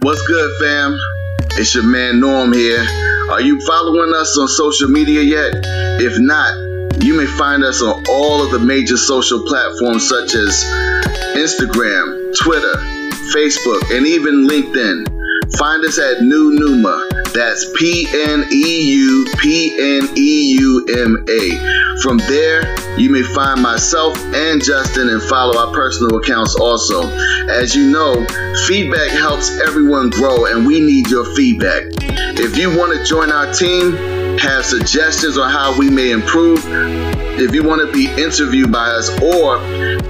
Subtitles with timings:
[0.00, 0.96] What's good, fam?
[1.58, 2.86] It's your man Norm here.
[3.32, 5.50] Are you following us on social media yet?
[6.00, 10.62] If not, you may find us on all of the major social platforms such as
[11.34, 12.74] Instagram, Twitter,
[13.34, 15.58] Facebook, and even LinkedIn.
[15.58, 17.17] Find us at Pneu Pneuma.
[17.32, 22.00] That's P N E U P N E U M A.
[22.02, 27.08] From there, you may find myself and Justin and follow our personal accounts also.
[27.48, 28.24] As you know,
[28.66, 31.84] feedback helps everyone grow, and we need your feedback.
[32.40, 36.64] If you want to join our team, have suggestions on how we may improve,
[37.40, 39.58] if you want to be interviewed by us, or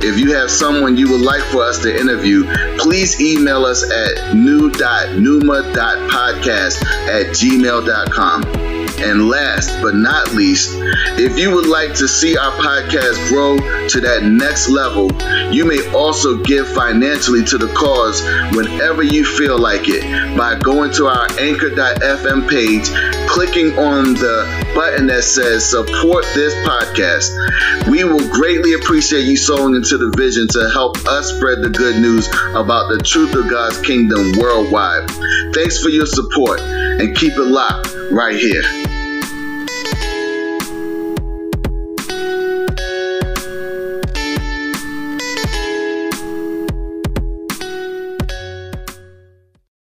[0.03, 2.45] if you have someone you would like for us to interview,
[2.79, 8.68] please email us at pneu.pneuma.podcast at gmail.com.
[9.01, 10.71] And last but not least,
[11.19, 13.57] if you would like to see our podcast grow
[13.89, 15.11] to that next level,
[15.53, 18.23] you may also give financially to the cause
[18.57, 20.03] whenever you feel like it
[20.37, 22.89] by going to our anchor.fm page,
[23.29, 27.89] clicking on the button that says support this podcast.
[27.91, 32.01] We will greatly appreciate you sowing into the vision to help us spread the good
[32.01, 35.11] news about the truth of God's kingdom worldwide.
[35.55, 38.88] Thanks for your support and keep it locked right here.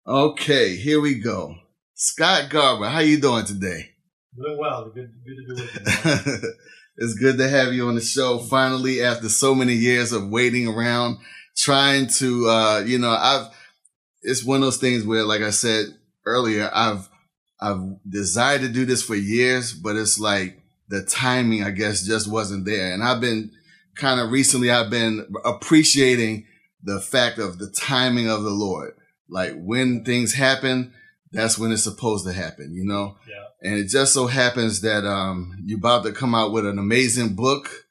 [0.08, 1.56] Okay, here we go.
[1.94, 3.90] Scott Garber, how you doing today?
[4.34, 4.90] Doing well.
[4.94, 6.54] Good, good to be with you.
[6.96, 10.66] it's good to have you on the show finally after so many years of waiting
[10.66, 11.18] around,
[11.58, 13.48] trying to, uh, you know, I've,
[14.22, 15.88] it's one of those things where, like I said
[16.24, 17.06] earlier, I've,
[17.60, 22.32] I've desired to do this for years, but it's like the timing, I guess, just
[22.32, 22.94] wasn't there.
[22.94, 23.50] And I've been
[23.94, 26.46] kind of recently, I've been appreciating
[26.82, 28.94] the fact of the timing of the Lord.
[29.28, 30.92] Like when things happen,
[31.32, 33.16] that's when it's supposed to happen, you know?
[33.28, 33.44] Yeah.
[33.62, 37.34] And it just so happens that um, you're about to come out with an amazing
[37.34, 37.86] book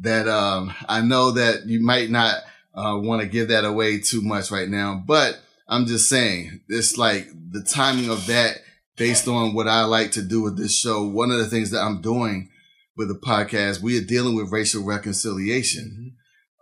[0.00, 2.36] that um, I know that you might not
[2.74, 6.98] uh, want to give that away too much right now, but I'm just saying it's
[6.98, 8.58] like the timing of that
[8.96, 11.06] based on what I like to do with this show.
[11.06, 12.50] One of the things that I'm doing
[12.96, 15.84] with the podcast, we are dealing with racial reconciliation.
[15.84, 16.08] Mm-hmm.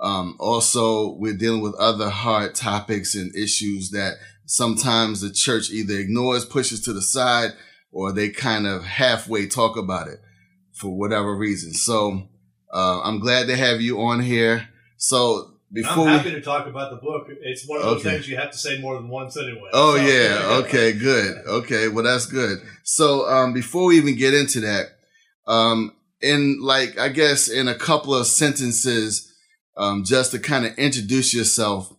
[0.00, 4.15] Um, also, we're dealing with other hard topics and issues that
[4.47, 7.50] sometimes the church either ignores, pushes to the side,
[7.93, 10.21] or they kind of halfway talk about it
[10.72, 11.72] for whatever reason.
[11.75, 12.28] So
[12.72, 14.69] uh, I'm glad to have you on here.
[14.97, 16.37] So before I'm happy we...
[16.37, 17.27] to talk about the book.
[17.43, 18.10] It's one of those okay.
[18.12, 19.71] things you have to say more than once anyway.
[19.72, 22.59] Oh so, yeah, okay, good, okay, well that's good.
[22.83, 24.87] So um, before we even get into that,
[25.47, 29.30] um, in like I guess in a couple of sentences,
[29.77, 31.95] um, just to kind of introduce yourself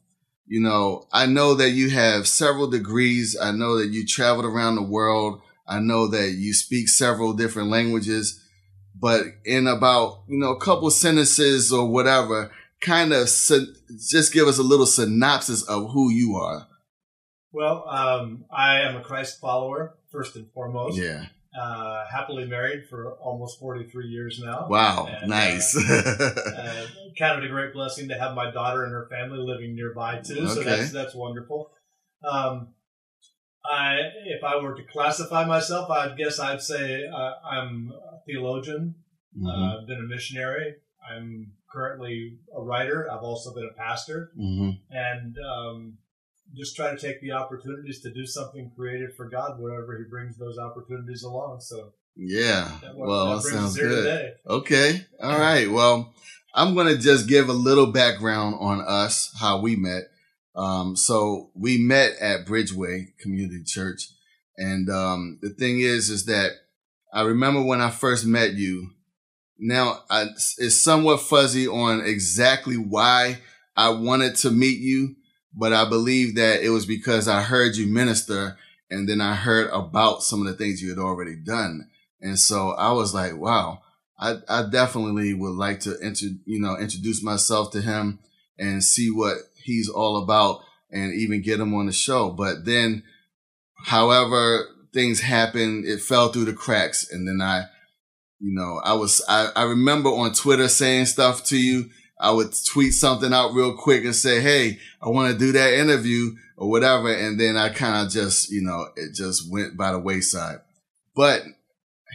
[0.51, 3.37] you know, I know that you have several degrees.
[3.41, 5.41] I know that you traveled around the world.
[5.65, 8.37] I know that you speak several different languages,
[8.93, 12.51] but in about, you know, a couple sentences or whatever,
[12.81, 16.67] kind of just give us a little synopsis of who you are.
[17.53, 20.97] Well, um, I am a Christ follower, first and foremost.
[20.97, 21.27] Yeah
[21.59, 24.67] uh, happily married for almost 43 years now.
[24.69, 25.75] Wow, and, nice.
[25.75, 30.21] uh, uh, counted a great blessing to have my daughter and her family living nearby
[30.21, 30.39] too.
[30.39, 30.47] Okay.
[30.47, 31.71] So that's that's wonderful.
[32.23, 32.69] Um,
[33.63, 38.95] I, if I were to classify myself, I guess I'd say uh, I'm a theologian.
[39.37, 39.47] Mm-hmm.
[39.47, 40.75] Uh, I've been a missionary.
[41.09, 43.09] I'm currently a writer.
[43.11, 44.71] I've also been a pastor, mm-hmm.
[44.89, 45.97] and um,
[46.55, 50.37] just try to take the opportunities to do something creative for God wherever He brings
[50.37, 51.61] those opportunities along.
[51.61, 54.03] So yeah, that, well, that, that sounds good.
[54.03, 54.33] Today.
[54.47, 55.69] Okay, all right.
[55.69, 56.13] Well,
[56.53, 60.03] I'm gonna just give a little background on us, how we met.
[60.55, 64.09] Um, so we met at Bridgeway Community Church,
[64.57, 66.51] and um, the thing is, is that
[67.13, 68.89] I remember when I first met you.
[69.63, 70.23] Now I,
[70.57, 73.37] it's somewhat fuzzy on exactly why
[73.77, 75.15] I wanted to meet you
[75.53, 78.57] but I believe that it was because I heard you minister
[78.89, 81.89] and then I heard about some of the things you had already done.
[82.21, 83.81] And so I was like, wow,
[84.19, 88.19] I, I definitely would like to enter, you know, introduce myself to him
[88.57, 90.61] and see what he's all about
[90.91, 92.29] and even get him on the show.
[92.29, 93.03] But then,
[93.85, 97.09] however things happened, it fell through the cracks.
[97.11, 97.63] And then I,
[98.39, 101.89] you know, I was, I, I remember on Twitter saying stuff to you
[102.21, 105.73] I would tweet something out real quick and say, Hey, I want to do that
[105.73, 107.11] interview or whatever.
[107.11, 110.59] And then I kind of just, you know, it just went by the wayside.
[111.15, 111.41] But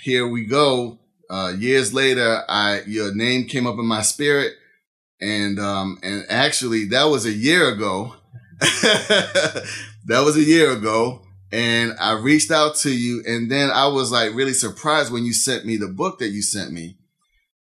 [0.03, 1.01] here we go.
[1.29, 4.53] Uh, years later, I, your name came up in my spirit.
[5.21, 8.15] And, um, and actually that was a year ago.
[8.61, 11.23] that was a year ago.
[11.51, 15.33] And I reached out to you and then I was like really surprised when you
[15.33, 16.99] sent me the book that you sent me.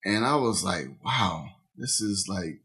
[0.06, 2.62] And I was like, wow, this is like,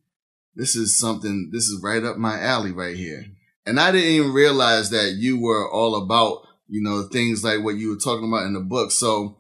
[0.55, 3.25] this is something, this is right up my alley right here.
[3.66, 7.76] And I didn't even realize that you were all about, you know, things like what
[7.76, 8.90] you were talking about in the book.
[8.90, 9.38] So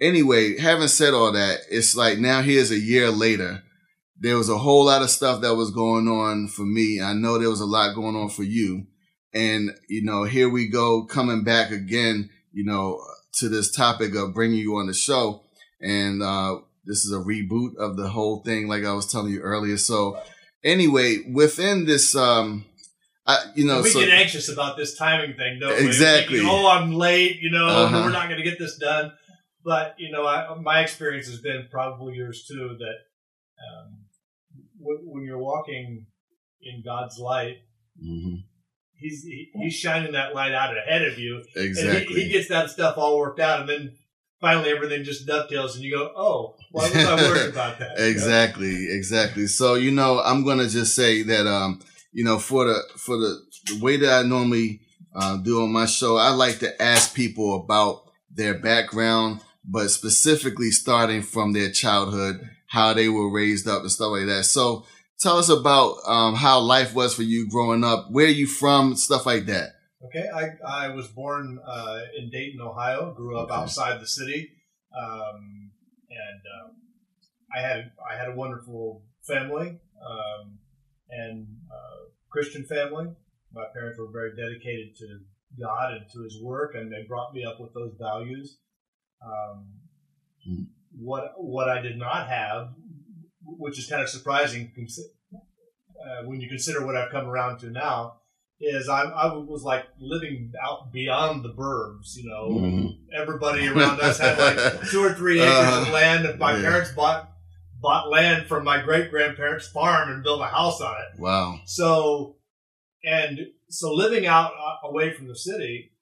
[0.00, 3.62] anyway, having said all that, it's like now here's a year later.
[4.18, 7.02] There was a whole lot of stuff that was going on for me.
[7.02, 8.86] I know there was a lot going on for you.
[9.34, 12.98] And, you know, here we go coming back again, you know,
[13.34, 15.42] to this topic of bringing you on the show.
[15.82, 19.40] And, uh, this is a reboot of the whole thing, like I was telling you
[19.40, 19.76] earlier.
[19.76, 20.20] So
[20.64, 22.64] anyway, within this, um,
[23.26, 26.38] I, you know, we so, get anxious about this timing thing, don't exactly.
[26.38, 26.40] we?
[26.40, 26.40] Exactly.
[26.44, 27.38] oh, I'm late.
[27.40, 28.02] You know, uh-huh.
[28.04, 29.12] we're not going to get this done.
[29.64, 32.76] But you know, I, my experience has been probably yours too.
[32.78, 32.94] That
[33.66, 34.04] um,
[34.78, 36.06] w- when you're walking
[36.62, 37.56] in God's light,
[38.00, 38.36] mm-hmm.
[38.98, 41.42] He's he, He's shining that light out ahead of you.
[41.54, 42.14] Exactly.
[42.14, 43.96] He, he, gets that stuff all worked out, and then
[44.40, 48.88] finally everything just dovetails, and you go, "Oh, why was I worried about that?" exactly.
[48.90, 49.46] Exactly.
[49.46, 51.46] So you know, I'm gonna just say that.
[51.46, 51.80] um
[52.12, 54.80] you know, for the for the, the way that I normally
[55.14, 58.04] uh, do on my show, I like to ask people about
[58.34, 64.12] their background, but specifically starting from their childhood, how they were raised up and stuff
[64.12, 64.44] like that.
[64.44, 64.86] So
[65.18, 68.10] tell us about um, how life was for you growing up.
[68.10, 68.96] Where are you from?
[68.96, 69.72] Stuff like that.
[70.04, 73.14] Okay, I, I was born uh, in Dayton, Ohio.
[73.14, 73.60] Grew up okay.
[73.60, 74.50] outside the city,
[74.96, 75.70] um,
[76.10, 76.76] and um,
[77.54, 79.80] I had I had a wonderful family.
[80.06, 80.58] Um,
[81.10, 83.08] and uh, Christian family.
[83.52, 85.20] My parents were very dedicated to
[85.60, 88.58] God and to His work, and they brought me up with those values.
[89.24, 89.66] Um,
[90.44, 90.62] hmm.
[90.98, 92.68] What what I did not have,
[93.44, 94.72] which is kind of surprising
[95.34, 98.20] uh, when you consider what I've come around to now,
[98.60, 102.16] is I, I was like living out beyond the burbs.
[102.16, 103.20] You know, mm-hmm.
[103.20, 106.62] everybody around us had like two or three acres uh, of land, and my yeah.
[106.62, 107.30] parents bought
[107.80, 111.20] bought land from my great grandparents' farm and built a house on it.
[111.20, 111.60] Wow.
[111.66, 112.36] So,
[113.04, 113.38] and
[113.68, 115.92] so living out uh, away from the city,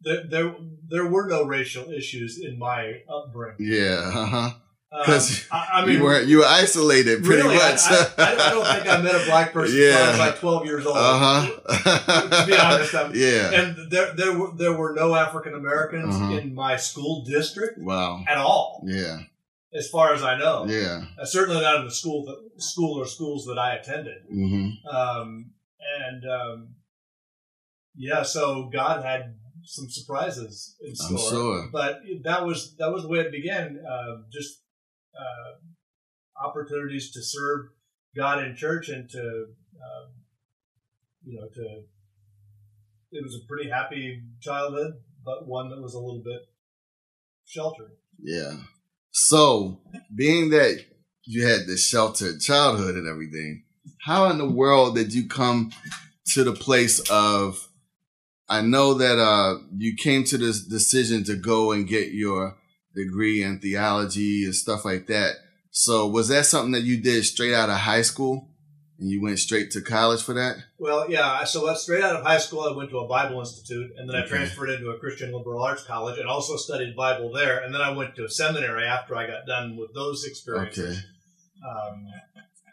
[0.00, 0.54] there, there,
[0.88, 3.56] there were no racial issues in my upbringing.
[3.58, 4.10] Yeah.
[4.14, 4.50] Uh huh.
[5.00, 7.80] Because um, I, I, mean, you were you were isolated pretty really, much.
[7.84, 9.88] I, I, I, don't think I met a black person yeah.
[9.88, 10.96] until I was like twelve years old.
[10.96, 12.42] Uh huh.
[12.42, 13.50] to be honest, I'm, yeah.
[13.50, 16.38] And there there were there were no African Americans uh-huh.
[16.38, 17.78] in my school district.
[17.78, 18.22] Wow.
[18.28, 18.82] At all.
[18.86, 19.20] Yeah
[19.74, 20.66] as far as I know.
[20.66, 21.04] Yeah.
[21.20, 24.22] Uh, certainly not in the school that, school or schools that I attended.
[24.32, 24.86] Mm-hmm.
[24.86, 25.50] Um,
[26.00, 26.68] and um,
[27.96, 31.30] yeah, so God had some surprises in store.
[31.30, 31.68] Sure.
[31.72, 33.82] But that was that was the way it began.
[33.84, 34.60] Uh, just
[35.18, 37.66] uh, opportunities to serve
[38.16, 40.10] God in church and to um,
[41.24, 41.82] you know to.
[43.12, 44.94] It was a pretty happy childhood,
[45.24, 46.40] but one that was a little bit
[47.44, 47.92] sheltered.
[48.20, 48.56] Yeah.
[49.12, 49.80] So,
[50.12, 50.84] being that
[51.24, 53.62] you had this sheltered childhood and everything,
[54.04, 55.70] how in the world did you come
[56.32, 57.68] to the place of?
[58.46, 62.58] I know that uh, you came to this decision to go and get your
[62.94, 65.36] degree in theology and stuff like that.
[65.70, 68.48] So, was that something that you did straight out of high school?
[68.98, 70.56] And you went straight to college for that?
[70.78, 71.42] Well, yeah.
[71.42, 74.24] So straight out of high school, I went to a Bible Institute, and then okay.
[74.24, 77.58] I transferred into a Christian liberal arts college, and also studied Bible there.
[77.58, 80.98] And then I went to a seminary after I got done with those experiences.
[80.98, 81.06] Okay.
[81.68, 82.06] Um,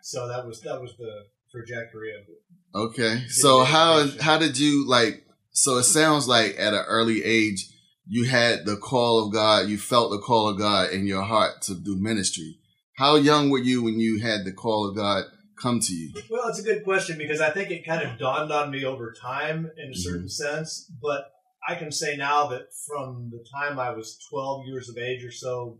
[0.03, 2.41] so that was that was the trajectory of it.
[2.75, 3.27] Okay.
[3.27, 5.25] So how how did you like?
[5.51, 7.70] So it sounds like at an early age
[8.11, 9.69] you had the call of God.
[9.69, 12.57] You felt the call of God in your heart to do ministry.
[12.97, 15.23] How young were you when you had the call of God?
[15.61, 16.11] come to you?
[16.29, 19.13] Well, it's a good question because I think it kind of dawned on me over
[19.13, 20.55] time in a certain mm-hmm.
[20.55, 20.91] sense.
[21.01, 21.31] But
[21.67, 25.31] I can say now that from the time I was 12 years of age or
[25.31, 25.77] so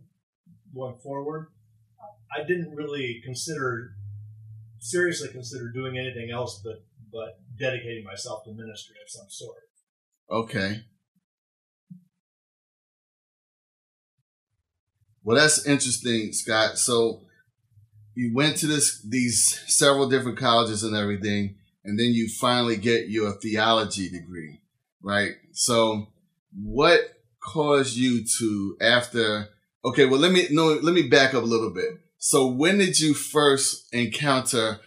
[0.73, 1.47] going forward,
[2.31, 3.91] I didn't really consider,
[4.79, 9.63] seriously consider doing anything else but, but dedicating myself to ministry of some sort.
[10.29, 10.81] Okay.
[15.31, 16.77] Well, that's interesting, Scott.
[16.77, 17.21] So
[18.15, 23.07] you went to this these several different colleges and everything, and then you finally get
[23.07, 24.59] your theology degree,
[25.01, 25.31] right?
[25.53, 26.07] So,
[26.61, 27.00] what
[27.41, 29.47] caused you to after?
[29.85, 31.91] Okay, well let me no let me back up a little bit.
[32.17, 34.81] So, when did you first encounter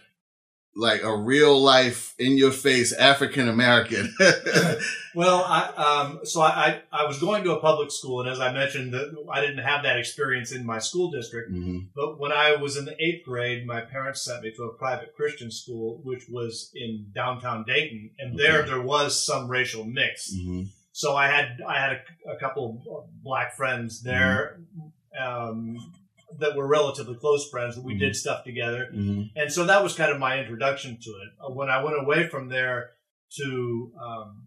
[0.75, 4.13] like a real life in your face African American?
[5.15, 8.51] well, I, um, so I, I was going to a public school, and as I
[8.51, 8.93] mentioned,
[9.31, 11.51] I didn't have that experience in my school district.
[11.51, 11.79] Mm-hmm.
[11.95, 15.15] But when I was in the eighth grade, my parents sent me to a private
[15.15, 20.33] Christian school, which was in downtown Dayton, and there there was some racial mix.
[20.33, 20.63] Mm-hmm.
[20.91, 24.59] So I had I had a, a couple of black friends there.
[24.59, 24.81] Mm-hmm.
[25.17, 25.93] Um,
[26.39, 27.99] that were relatively close friends we mm-hmm.
[27.99, 28.89] did stuff together.
[28.93, 29.37] Mm-hmm.
[29.37, 31.29] And so that was kind of my introduction to it.
[31.39, 32.91] Uh, when I went away from there
[33.37, 34.43] to, um,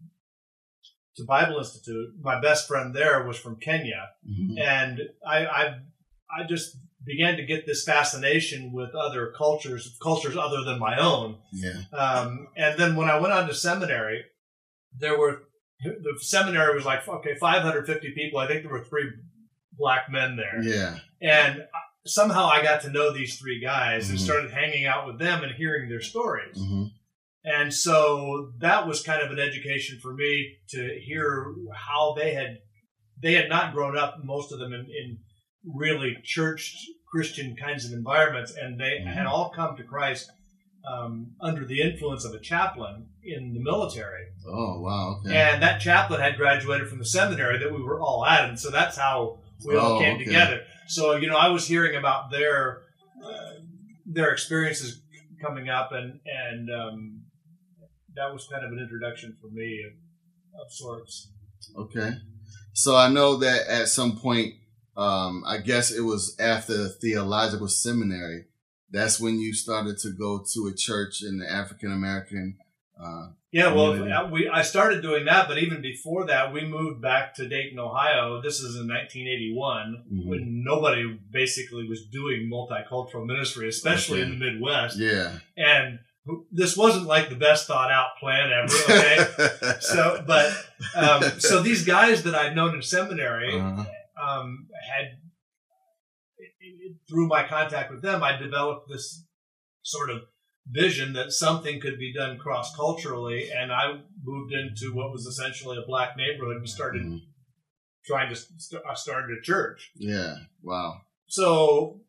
[1.16, 4.10] to Bible Institute, my best friend there was from Kenya.
[4.28, 4.58] Mm-hmm.
[4.58, 5.64] And I, I,
[6.30, 11.38] I just began to get this fascination with other cultures, cultures other than my own.
[11.52, 11.82] Yeah.
[11.92, 14.24] Um, and then when I went on to seminary,
[14.96, 15.42] there were
[15.80, 19.10] the seminary was like okay 550 people i think there were three
[19.78, 20.60] black men there.
[20.62, 20.98] Yeah.
[21.20, 21.66] And
[22.06, 24.12] somehow I got to know these three guys mm-hmm.
[24.12, 26.56] and started hanging out with them and hearing their stories.
[26.56, 26.84] Mm-hmm.
[27.44, 32.58] And so that was kind of an education for me to hear how they had
[33.20, 35.18] they had not grown up most of them in, in
[35.64, 39.08] really church Christian kinds of environments and they mm-hmm.
[39.08, 40.30] had all come to Christ
[40.90, 44.26] um, under the influence of a chaplain in the military.
[44.46, 45.20] Oh wow!
[45.20, 45.36] Okay.
[45.36, 48.70] And that chaplain had graduated from the seminary that we were all at, and so
[48.70, 50.24] that's how we all oh, came okay.
[50.24, 50.60] together.
[50.86, 52.82] So you know, I was hearing about their
[53.24, 53.60] uh,
[54.06, 55.00] their experiences
[55.42, 57.22] coming up, and and um,
[58.14, 61.30] that was kind of an introduction for me of, of sorts.
[61.76, 62.12] Okay,
[62.72, 64.54] so I know that at some point,
[64.96, 68.46] um, I guess it was after theological seminary.
[68.90, 72.56] That's when you started to go to a church in the African American
[72.98, 77.34] uh, yeah, well, we I started doing that, but even before that, we moved back
[77.36, 78.42] to Dayton, Ohio.
[78.42, 80.28] This is in 1981 mm-hmm.
[80.28, 84.30] when nobody basically was doing multicultural ministry, especially okay.
[84.30, 84.98] in the Midwest.
[84.98, 86.00] Yeah, and
[86.52, 88.74] this wasn't like the best thought out plan ever.
[88.84, 90.52] Okay, so but
[90.94, 93.84] um, so these guys that I'd known in seminary uh-huh.
[94.22, 95.18] um, had
[97.08, 99.24] through my contact with them, I developed this
[99.82, 100.22] sort of
[100.70, 105.78] vision that something could be done cross culturally, and I moved into what was essentially
[105.78, 107.16] a black neighborhood and started mm-hmm.
[108.06, 108.36] trying to.
[108.36, 109.90] St- I started a church.
[109.96, 110.34] Yeah.
[110.62, 111.00] Wow.
[111.28, 112.00] So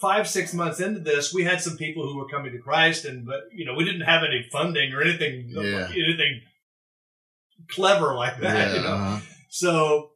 [0.00, 3.24] five six months into this, we had some people who were coming to Christ, and
[3.26, 5.88] but you know we didn't have any funding or anything yeah.
[5.88, 6.40] anything
[7.68, 8.68] clever like that.
[8.68, 9.20] Yeah, you know, uh-huh.
[9.48, 10.10] so.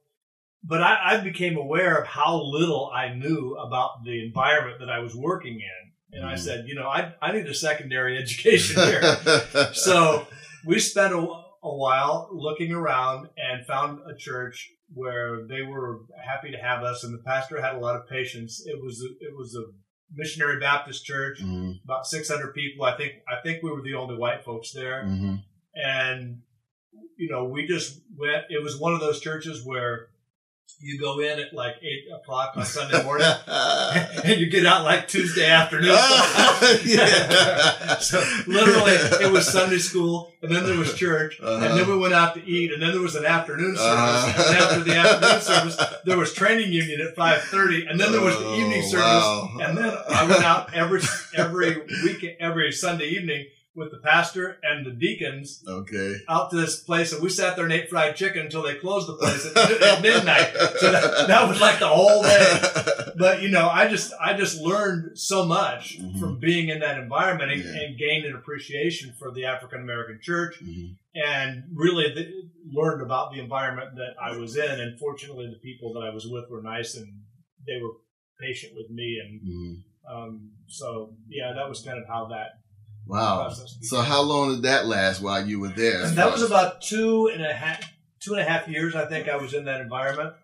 [0.64, 5.00] But I, I became aware of how little I knew about the environment that I
[5.00, 5.81] was working in
[6.12, 6.38] and I mm.
[6.38, 9.16] said, you know, I, I need a secondary education here.
[9.72, 10.26] so
[10.64, 16.50] we spent a, a while looking around and found a church where they were happy
[16.50, 18.62] to have us, and the pastor had a lot of patience.
[18.66, 19.72] It was a, it was a
[20.14, 21.72] missionary Baptist church, mm-hmm.
[21.84, 22.84] about 600 people.
[22.84, 25.36] I think I think we were the only white folks there, mm-hmm.
[25.74, 26.40] and
[27.16, 28.44] you know we just went.
[28.50, 30.08] It was one of those churches where
[30.80, 35.06] you go in at like eight o'clock on Sunday morning, and you get out like
[35.08, 35.90] Tuesday afternoon.
[38.00, 38.92] so literally,
[39.24, 41.66] it was Sunday school, and then there was church, uh-huh.
[41.66, 44.44] and then we went out to eat, and then there was an afternoon service, uh-huh.
[44.48, 48.20] and after the afternoon service, there was training union at five thirty, and then there
[48.20, 49.56] was the oh, evening service, wow.
[49.60, 51.00] and then I went out every
[51.34, 56.16] every week, every Sunday evening with the pastor and the deacons okay.
[56.28, 59.08] out to this place, and we sat there and ate fried chicken until they closed
[59.08, 60.52] the place at, at midnight.
[60.78, 62.60] So that, that, was like the whole day.
[63.16, 66.18] But you know, I just I just learned so much mm-hmm.
[66.18, 67.82] from being in that environment and, yeah.
[67.82, 70.94] and, gained an appreciation for the African American church, mm-hmm.
[71.14, 72.32] and really the,
[72.72, 74.80] learned about the environment that I was in.
[74.80, 77.06] And fortunately, the people that I was with were nice and
[77.66, 77.92] they were
[78.40, 80.16] patient with me, and mm-hmm.
[80.16, 82.61] um, so yeah, that was kind of how that
[83.06, 83.50] Wow.
[83.50, 86.06] So how long did that last while you were there?
[86.06, 88.94] that was about two and a half, two and a half years.
[88.94, 90.34] I think I was in that environment,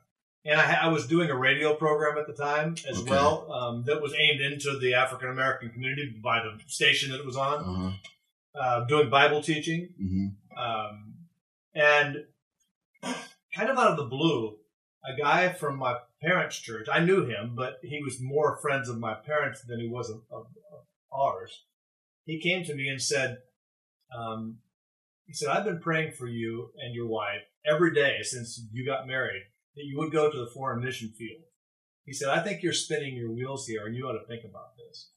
[0.44, 3.10] and I, I was doing a radio program at the time as okay.
[3.10, 7.26] well um, that was aimed into the African American community by the station that it
[7.26, 8.60] was on, uh-huh.
[8.60, 10.58] uh, doing Bible teaching, mm-hmm.
[10.58, 11.14] um,
[11.74, 12.24] and
[13.54, 14.56] kind of out of the blue,
[15.08, 16.88] a guy from my parents' church.
[16.92, 20.22] I knew him, but he was more friends of my parents than he was of,
[20.30, 21.62] of, of ours
[22.28, 23.38] he came to me and said,
[24.16, 24.58] um,
[25.26, 29.06] he said, I've been praying for you and your wife every day since you got
[29.06, 29.44] married
[29.76, 31.40] that you would go to the foreign mission field.
[32.04, 34.76] He said, I think you're spinning your wheels here and you ought to think about
[34.76, 35.08] this.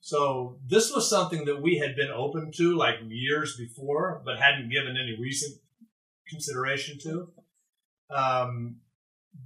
[0.00, 4.70] So this was something that we had been open to like years before, but hadn't
[4.70, 5.60] given any recent
[6.28, 7.30] consideration to.
[8.14, 8.80] Um,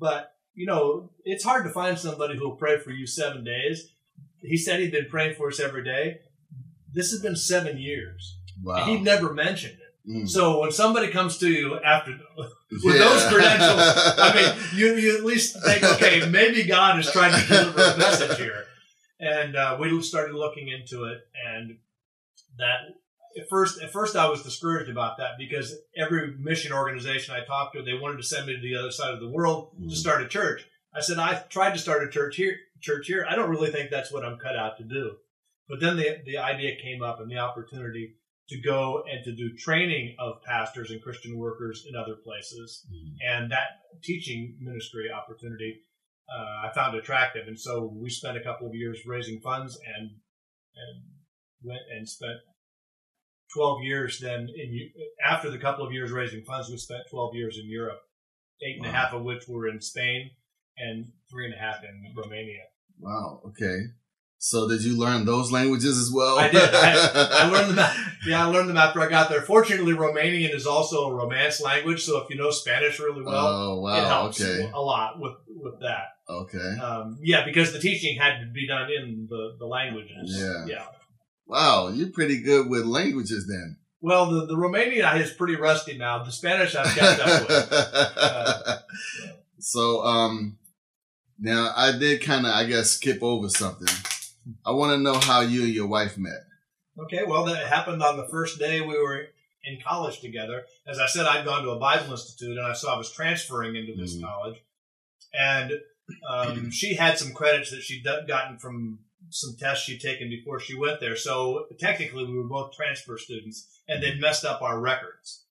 [0.01, 3.93] but you know, it's hard to find somebody who'll pray for you seven days.
[4.41, 6.23] He said he'd been praying for us every day
[6.93, 8.39] this has been seven years.
[8.63, 8.87] Wow.
[8.87, 9.87] he never mentioned it.
[10.11, 10.29] Mm.
[10.29, 12.51] So when somebody comes to you after with
[12.85, 12.93] yeah.
[12.93, 13.81] those credentials,
[14.19, 17.99] I mean, you, you at least think, okay, maybe God is trying to deliver a
[17.99, 18.65] message here.
[19.19, 21.79] And uh, we started looking into it, and
[22.59, 22.81] that
[23.41, 27.75] at first, at first I was discouraged about that because every mission organization I talked
[27.75, 29.89] to, they wanted to send me to the other side of the world mm.
[29.89, 30.67] to start a church.
[30.95, 32.57] I said, I tried to start a church here.
[32.81, 33.27] Church here.
[33.29, 35.17] I don't really think that's what I'm cut out to do.
[35.69, 38.15] But then the the idea came up and the opportunity
[38.49, 42.87] to go and to do training of pastors and Christian workers in other places.
[42.87, 43.17] Mm-hmm.
[43.29, 43.69] And that
[44.03, 45.83] teaching ministry opportunity
[46.29, 47.47] uh, I found attractive.
[47.47, 50.11] And so we spent a couple of years raising funds and
[50.77, 51.03] and
[51.63, 52.39] went and spent
[53.55, 54.91] 12 years then in
[55.25, 58.01] after the couple of years raising funds we spent 12 years in europe
[58.63, 58.91] eight and wow.
[58.91, 60.31] a half of which were in spain
[60.77, 62.65] and three and a half in romania
[62.99, 63.79] wow okay
[64.39, 66.39] so did you learn those languages as well?
[66.39, 66.63] I did.
[66.63, 67.91] I, I, learned them.
[68.27, 69.43] Yeah, I learned them after I got there.
[69.43, 73.81] Fortunately, Romanian is also a Romance language, so if you know Spanish really well, oh,
[73.81, 73.97] wow.
[73.97, 74.71] it helps okay.
[74.73, 76.09] a lot with with that.
[76.29, 76.79] Okay.
[76.81, 80.37] Um, yeah, because the teaching had to be done in the the languages.
[80.39, 80.67] Yeah.
[80.67, 80.87] Yeah.
[81.47, 83.77] Wow, you're pretty good with languages then.
[84.01, 86.23] Well, the, the Romanian is pretty rusty now.
[86.23, 87.73] The Spanish I've kept up with.
[87.73, 88.63] Uh,
[89.25, 89.31] yeah.
[89.59, 90.59] So, um,
[91.39, 93.89] now I did kind of, I guess, skip over something.
[94.65, 96.45] I want to know how you and your wife met.
[96.99, 99.27] Okay, well, that happened on the first day we were
[99.65, 100.65] in college together.
[100.87, 103.77] As I said, I'd gone to a Bible institute, and I saw I was transferring
[103.77, 104.27] into this mm-hmm.
[104.27, 104.63] college,
[105.39, 105.73] and
[106.29, 109.01] um, she had some credits that she'd gotten from
[109.31, 111.17] some tests she'd taken before she went there.
[111.17, 115.43] So technically, we were both transfer students, and they'd messed up our records.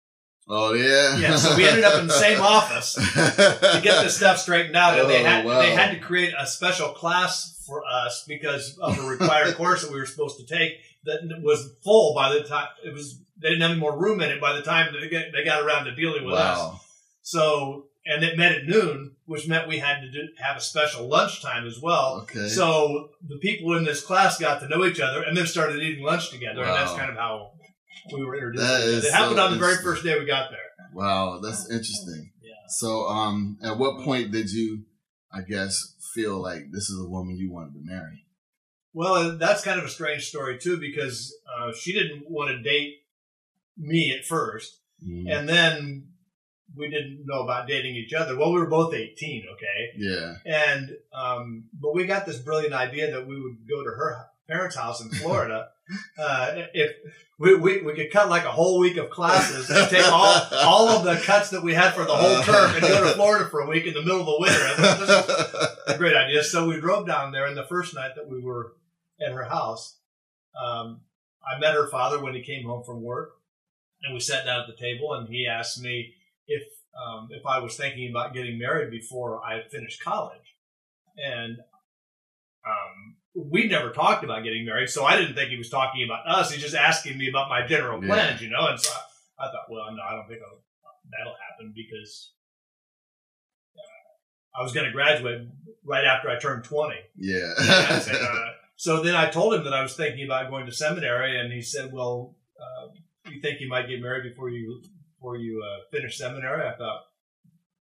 [0.47, 1.17] Oh yeah.
[1.17, 1.35] Yeah.
[1.37, 5.03] So we ended up in the same office to get this stuff straightened out, and
[5.03, 5.59] oh, they had wow.
[5.59, 9.91] they had to create a special class for us because of a required course that
[9.91, 10.73] we were supposed to take
[11.05, 13.21] that was full by the time it was.
[13.37, 15.61] They didn't have any more room in it by the time they got, they got
[15.61, 16.71] around to dealing with wow.
[16.73, 16.81] us.
[17.21, 21.07] So, and it met at noon, which meant we had to do, have a special
[21.07, 22.21] lunchtime as well.
[22.23, 22.47] Okay.
[22.47, 26.05] So the people in this class got to know each other and then started eating
[26.05, 26.67] lunch together, wow.
[26.67, 27.51] and that's kind of how
[28.13, 29.07] we were introduced.
[29.07, 30.59] It happened so on the very first day we got there.
[30.93, 32.31] Wow, that's interesting.
[32.41, 32.53] Yeah.
[32.69, 34.83] So, um, at what point did you,
[35.33, 38.25] I guess, feel like this is a woman you wanted to marry?
[38.93, 43.03] Well, that's kind of a strange story too, because uh, she didn't want to date
[43.77, 44.69] me at 1st
[45.05, 45.27] mm-hmm.
[45.27, 46.07] and then
[46.75, 48.37] we didn't know about dating each other.
[48.37, 49.91] Well, we were both eighteen, okay.
[49.97, 50.35] Yeah.
[50.45, 54.75] And um, but we got this brilliant idea that we would go to her parents'
[54.75, 55.69] house in Florida.
[56.17, 56.95] Uh, if
[57.37, 60.89] we, we, we could cut like a whole week of classes and take all, all
[60.89, 63.59] of the cuts that we had for the whole term and go to Florida for
[63.59, 64.75] a week in the middle of the winter.
[64.99, 66.43] This is a great idea.
[66.43, 68.73] So we drove down there, and the first night that we were
[69.25, 69.97] at her house,
[70.59, 71.01] um,
[71.45, 73.33] I met her father when he came home from work,
[74.03, 76.13] and we sat down at the table, and he asked me
[76.47, 76.63] if
[76.95, 80.55] um, if I was thinking about getting married before I finished college,
[81.17, 81.57] and
[83.35, 86.27] um, we never talked about getting married, so I didn't think he was talking about
[86.27, 86.51] us.
[86.51, 88.47] He's just asking me about my general plans, yeah.
[88.47, 88.67] you know.
[88.67, 88.91] And so
[89.39, 90.63] I, I, thought, well, no, I don't think I'll,
[91.11, 92.31] that'll happen because
[93.77, 95.47] uh, I was going to graduate
[95.85, 96.99] right after I turned twenty.
[97.17, 97.53] Yeah.
[97.99, 101.39] said, uh, so then I told him that I was thinking about going to seminary,
[101.39, 102.87] and he said, "Well, uh,
[103.29, 104.81] you think you might get married before you
[105.17, 107.01] before you uh, finish seminary?" I thought,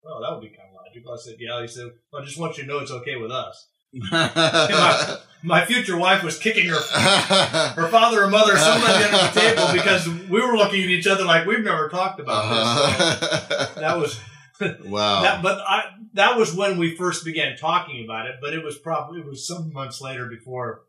[0.03, 1.13] well, that would be kind of logical.
[1.13, 3.31] I said, "Yeah." He said, "Well, I just want you to know it's okay with
[3.31, 6.79] us." My, my, future wife was kicking her
[7.75, 11.25] her father or mother somebody under the table because we were looking at each other
[11.25, 13.19] like we've never talked about uh-huh.
[13.19, 13.73] this.
[13.73, 14.19] So that was
[14.85, 15.21] wow.
[15.23, 18.35] That, but I that was when we first began talking about it.
[18.41, 20.83] But it was probably it was some months later before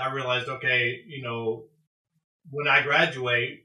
[0.00, 1.64] I realized, okay, you know,
[2.50, 3.64] when I graduate,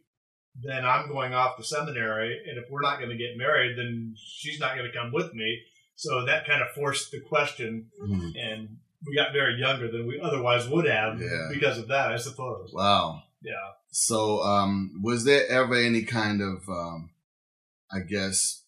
[0.61, 4.15] then I'm going off to seminary, and if we're not going to get married, then
[4.17, 5.61] she's not going to come with me.
[5.99, 8.31] So that kind of forced the question, mm.
[8.41, 11.49] and we got married younger than we otherwise would have yeah.
[11.51, 12.71] because of that, I suppose.
[12.73, 13.23] Wow.
[13.41, 13.51] Yeah.
[13.91, 17.09] So, um, was there ever any kind of, um,
[17.91, 18.63] I guess,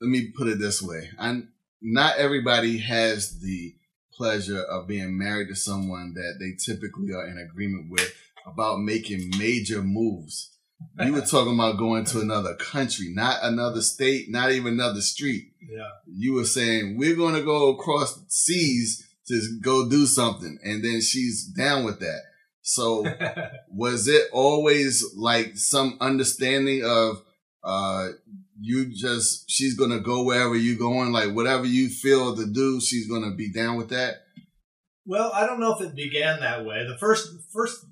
[0.00, 1.48] let me put it this way: and
[1.82, 3.74] not everybody has the
[4.12, 8.14] pleasure of being married to someone that they typically are in agreement with
[8.46, 10.56] about making major moves
[11.04, 15.52] you were talking about going to another country, not another state, not even another street.
[15.70, 15.88] Yeah.
[16.06, 21.00] You were saying we're going to go across seas to go do something, and then
[21.00, 22.20] she's down with that.
[22.62, 23.04] So,
[23.70, 27.22] was it always like some understanding of
[27.64, 28.08] uh
[28.60, 33.08] you just she's gonna go wherever you're going, like whatever you feel to do, she's
[33.08, 34.14] gonna be down with that?
[35.04, 36.84] Well, I don't know if it began that way.
[36.86, 37.84] The first first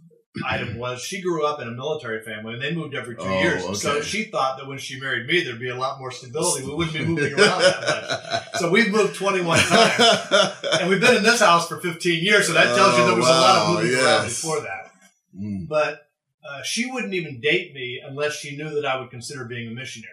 [0.47, 3.41] item was she grew up in a military family and they moved every two oh,
[3.41, 3.63] years.
[3.63, 3.75] Okay.
[3.75, 6.67] So she thought that when she married me, there'd be a lot more stability.
[6.67, 8.61] We wouldn't be moving around that much.
[8.61, 12.49] So we've moved 21 times and we've been in this house for 15 years.
[12.49, 13.39] So that tells oh, you there was wow.
[13.39, 14.05] a lot of moving yes.
[14.05, 14.93] around before that.
[15.39, 15.69] Mm.
[15.69, 16.09] But
[16.49, 19.75] uh, she wouldn't even date me unless she knew that I would consider being a
[19.75, 20.13] missionary.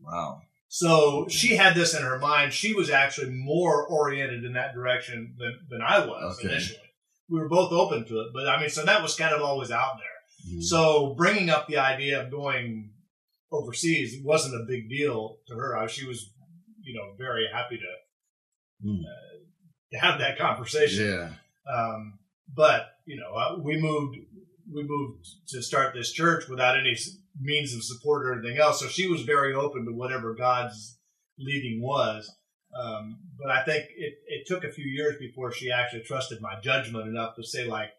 [0.00, 0.42] Wow.
[0.68, 2.52] So she had this in her mind.
[2.52, 6.48] She was actually more oriented in that direction than, than I was okay.
[6.48, 6.89] initially.
[7.30, 9.70] We were both open to it, but I mean, so that was kind of always
[9.70, 10.52] out there.
[10.52, 10.62] Mm-hmm.
[10.62, 12.90] So bringing up the idea of going
[13.52, 15.88] overseas wasn't a big deal to her.
[15.88, 16.32] She was,
[16.82, 19.00] you know, very happy to, mm.
[19.00, 19.38] uh,
[19.92, 21.06] to have that conversation.
[21.06, 21.30] Yeah.
[21.72, 22.18] Um,
[22.54, 24.16] but you know, uh, we moved
[24.72, 26.96] we moved to start this church without any
[27.40, 28.80] means of support or anything else.
[28.80, 30.98] So she was very open to whatever God's
[31.38, 32.30] leading was.
[32.74, 36.60] Um, but I think it, it took a few years before she actually trusted my
[36.60, 37.90] judgment enough to say, like,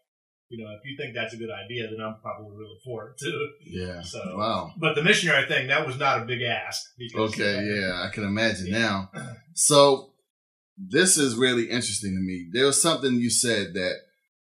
[0.48, 3.18] you know, if you think that's a good idea, then I'm probably really for it
[3.18, 3.48] too.
[3.64, 4.02] Yeah.
[4.02, 4.72] So wow.
[4.76, 6.92] But the missionary thing, that was not a big ask.
[6.98, 7.64] Because, okay.
[7.64, 8.78] Yeah, I can imagine yeah.
[8.78, 9.10] now.
[9.54, 10.12] So
[10.78, 12.48] this is really interesting to me.
[12.50, 13.96] There was something you said that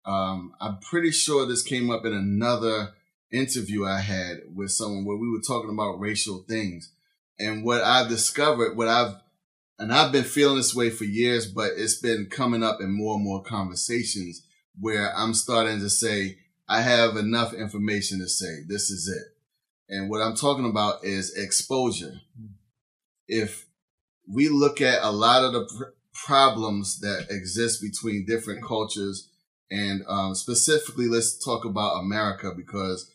[0.04, 2.92] um, I'm pretty sure this came up in another
[3.30, 6.92] interview I had with someone where we were talking about racial things.
[7.38, 9.14] And what I've discovered, what I've,
[9.78, 13.14] and I've been feeling this way for years, but it's been coming up in more
[13.14, 14.44] and more conversations
[14.78, 16.38] where I'm starting to say,
[16.68, 19.94] I have enough information to say this is it.
[19.94, 22.20] And what I'm talking about is exposure.
[23.26, 23.66] If
[24.28, 29.30] we look at a lot of the pr- problems that exist between different cultures,
[29.70, 33.10] and um, specifically, let's talk about America because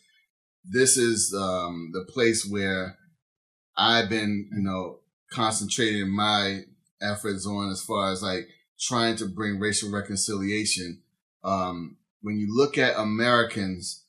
[0.63, 2.97] this is um, the place where
[3.75, 4.99] I've been, you know,
[5.33, 6.61] concentrating my
[7.01, 8.47] efforts on as far as like
[8.79, 11.01] trying to bring racial reconciliation.
[11.43, 14.05] Um, when you look at Americans,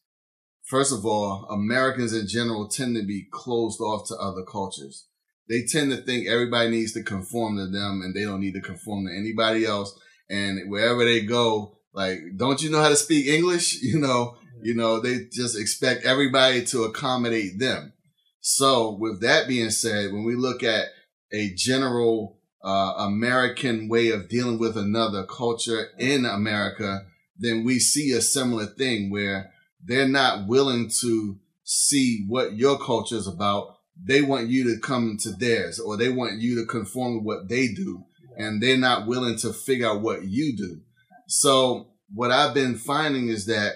[0.62, 5.06] first of all, Americans in general tend to be closed off to other cultures.
[5.48, 8.60] They tend to think everybody needs to conform to them and they don't need to
[8.60, 9.98] conform to anybody else.
[10.30, 13.78] And wherever they go, like, don't you know how to speak English?
[13.82, 17.92] You know, you know, they just expect everybody to accommodate them.
[18.40, 20.86] So with that being said, when we look at
[21.34, 27.02] a general uh, American way of dealing with another culture in America,
[27.36, 29.52] then we see a similar thing where
[29.84, 33.76] they're not willing to see what your culture is about.
[34.02, 37.48] They want you to come to theirs or they want you to conform to what
[37.48, 38.04] they do.
[38.36, 40.80] And they're not willing to figure out what you do.
[41.26, 43.72] So what I've been finding is that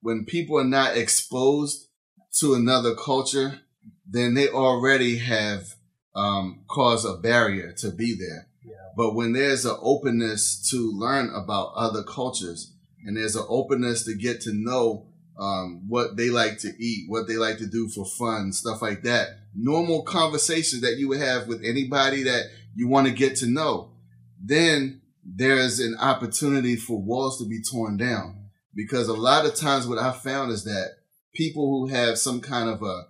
[0.00, 1.88] when people are not exposed
[2.38, 3.60] to another culture,
[4.06, 5.74] then they already have
[6.18, 8.48] um, caused a barrier to be there.
[8.64, 8.74] Yeah.
[8.96, 12.72] But when there's an openness to learn about other cultures,
[13.04, 15.06] and there's an openness to get to know
[15.38, 19.02] um, what they like to eat, what they like to do for fun, stuff like
[19.04, 19.28] that.
[19.54, 23.92] Normal conversations that you would have with anybody that you want to get to know.
[24.42, 29.86] Then there's an opportunity for walls to be torn down because a lot of times
[29.86, 30.96] what I found is that
[31.34, 33.06] people who have some kind of a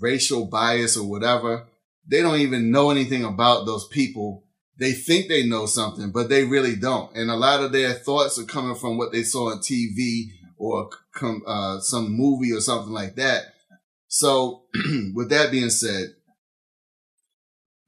[0.00, 1.66] racial bias or whatever,
[2.08, 4.44] they don't even know anything about those people.
[4.78, 7.14] They think they know something, but they really don't.
[7.16, 10.90] And a lot of their thoughts are coming from what they saw on TV or
[11.14, 13.42] com- uh, some movie or something like that.
[14.06, 14.62] So
[15.14, 16.14] with that being said,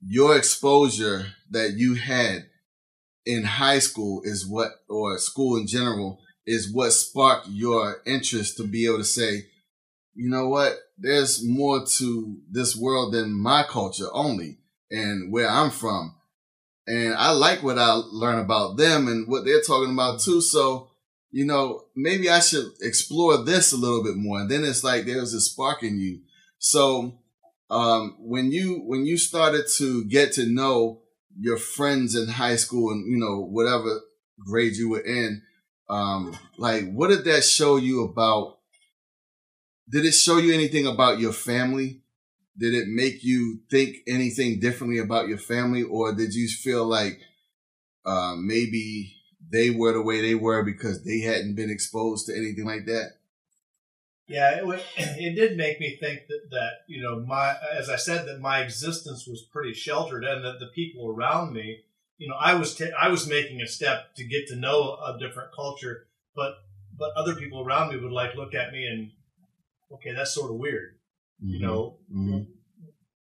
[0.05, 2.45] your exposure that you had
[3.25, 8.63] in high school is what, or school in general, is what sparked your interest to
[8.63, 9.45] be able to say,
[10.13, 14.59] you know what, there's more to this world than my culture only
[14.89, 16.15] and where I'm from.
[16.87, 20.41] And I like what I learn about them and what they're talking about too.
[20.41, 20.89] So,
[21.31, 24.41] you know, maybe I should explore this a little bit more.
[24.41, 26.21] And then it's like there's a spark in you.
[26.59, 27.19] So,
[27.69, 31.01] um, when you, when you started to get to know
[31.39, 34.01] your friends in high school and, you know, whatever
[34.45, 35.41] grade you were in,
[35.89, 38.57] um, like what did that show you about?
[39.91, 42.01] Did it show you anything about your family?
[42.57, 47.19] Did it make you think anything differently about your family, or did you feel like
[48.05, 49.15] uh, maybe
[49.49, 53.13] they were the way they were because they hadn't been exposed to anything like that?
[54.27, 58.27] Yeah, it, it did make me think that, that, you know, my, as I said,
[58.27, 61.83] that my existence was pretty sheltered and that the people around me
[62.21, 65.17] you know, I was t- I was making a step to get to know a
[65.19, 66.53] different culture, but
[66.95, 69.09] but other people around me would like look at me and
[69.93, 70.95] okay, that's sort of weird.
[71.43, 71.53] Mm-hmm.
[71.53, 72.43] You know, mm-hmm.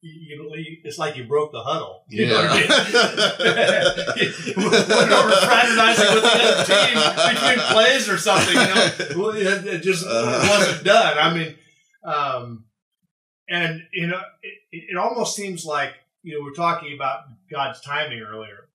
[0.02, 2.04] you, you, it's like you broke the huddle.
[2.10, 2.32] You yeah.
[2.32, 4.32] know what I mean?
[5.48, 6.96] Fraternizing with the other team
[7.34, 8.54] between plays or something.
[8.54, 8.76] You
[9.16, 11.18] know, it, it just uh wasn't done.
[11.18, 11.56] I mean,
[12.04, 12.66] um,
[13.50, 15.94] and you know, it, it almost seems like
[16.24, 18.68] you know we're talking about God's timing earlier.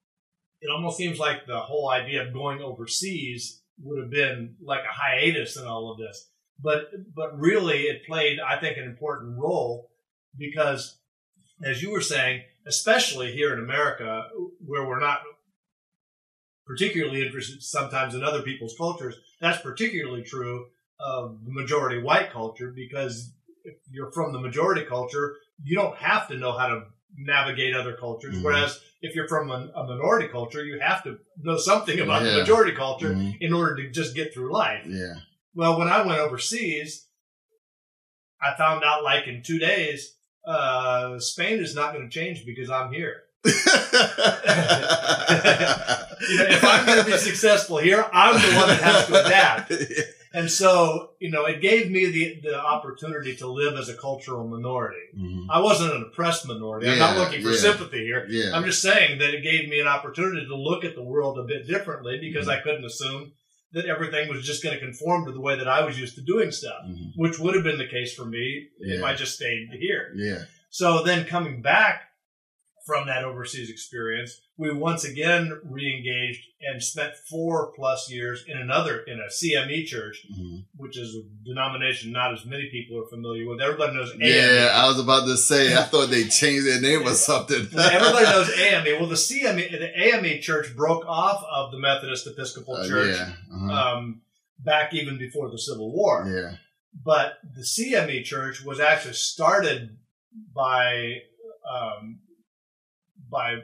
[0.60, 4.92] It almost seems like the whole idea of going overseas would have been like a
[4.92, 6.30] hiatus in all of this,
[6.62, 9.90] but but really it played, I think, an important role
[10.36, 10.98] because
[11.64, 14.28] as you were saying, especially here in America,
[14.64, 15.20] where we're not
[16.66, 20.66] particularly interested sometimes in other people's cultures, that's particularly true
[20.98, 23.32] of the majority white culture because
[23.64, 26.82] if you're from the majority culture, you don't have to know how to
[27.16, 28.34] navigate other cultures.
[28.36, 28.44] Mm-hmm.
[28.44, 32.32] Whereas if you're from a, a, minority culture, you have to know something about yeah.
[32.32, 33.30] the majority culture mm-hmm.
[33.40, 34.84] in order to just get through life.
[34.86, 35.14] Yeah.
[35.56, 37.06] Well, when I went overseas,
[38.40, 40.14] I found out like in two days
[40.46, 43.22] uh, Spain is not going to change because I'm here.
[43.42, 43.62] you know,
[46.20, 49.72] if I'm going to be successful here, I'm the one that has to adapt.
[50.34, 54.46] And so, you know, it gave me the, the opportunity to live as a cultural
[54.46, 55.00] minority.
[55.16, 55.50] Mm-hmm.
[55.50, 56.88] I wasn't an oppressed minority.
[56.88, 57.56] Yeah, I'm not looking for yeah.
[57.56, 58.26] sympathy here.
[58.28, 58.50] Yeah.
[58.54, 61.44] I'm just saying that it gave me an opportunity to look at the world a
[61.44, 62.60] bit differently because mm-hmm.
[62.60, 63.32] I couldn't assume
[63.72, 66.22] that everything was just going to conform to the way that I was used to
[66.22, 67.10] doing stuff, mm-hmm.
[67.16, 68.96] which would have been the case for me yeah.
[68.96, 70.12] if I just stayed here.
[70.16, 70.44] Yeah.
[70.70, 72.02] So then coming back
[72.86, 79.00] from that overseas experience, we once again re-engaged and spent four plus years in another
[79.00, 80.58] in a CME church, mm-hmm.
[80.76, 83.60] which is a denomination not as many people are familiar with.
[83.60, 84.20] Everybody knows AME.
[84.20, 85.76] Yeah, I was about to say.
[85.76, 87.66] I thought they changed their name or something.
[87.78, 89.00] Everybody knows AME.
[89.00, 93.32] Well, the CME, the AME church broke off of the Methodist Episcopal uh, Church yeah.
[93.52, 93.96] uh-huh.
[93.96, 94.20] um,
[94.60, 96.24] back even before the Civil War.
[96.28, 96.56] Yeah.
[97.04, 99.98] But the CME church was actually started
[100.54, 101.22] by
[101.68, 102.20] um,
[103.30, 103.62] by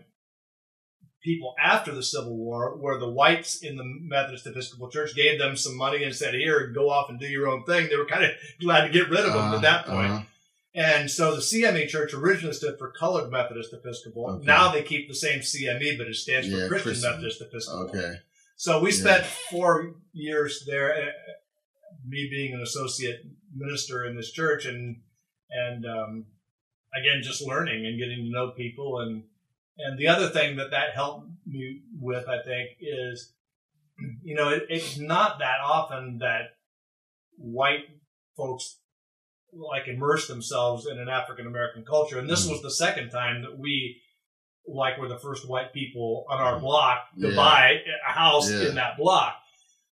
[1.23, 5.57] people after the Civil War, where the whites in the Methodist Episcopal Church gave them
[5.57, 8.25] some money and said, "Here, go off and do your own thing." They were kind
[8.25, 10.11] of glad to get rid of them uh, at that point.
[10.11, 10.23] Uh-huh.
[10.75, 14.31] And so the CME Church originally stood for Colored Methodist Episcopal.
[14.31, 14.47] Okay.
[14.47, 17.91] Now they keep the same CME, but it stands for yeah, Christian, Christian, Methodist Episcopal.
[17.91, 18.15] Okay.
[18.57, 19.31] So we spent yeah.
[19.51, 20.95] four years there.
[20.95, 21.11] Uh,
[22.09, 23.21] me being an associate
[23.55, 24.97] minister in this church, and
[25.51, 26.27] and um,
[26.99, 29.01] again, just learning and getting to know people.
[29.01, 29.25] And,
[29.79, 33.33] and the other thing that that helped me with, I think, is,
[34.23, 36.57] you know, it, it's not that often that
[37.37, 37.85] white
[38.37, 38.79] folks
[39.53, 42.19] like immerse themselves in an African American culture.
[42.19, 42.53] And this mm-hmm.
[42.53, 44.01] was the second time that we,
[44.67, 47.37] like, were the first white people on our block to yeah.
[47.37, 48.69] buy a house yeah.
[48.69, 49.37] in that block.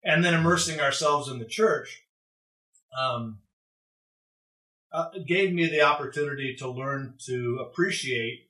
[0.04, 2.04] And then immersing ourselves in the church.
[2.98, 3.40] Um,
[4.92, 8.47] uh, gave me the opportunity to learn to appreciate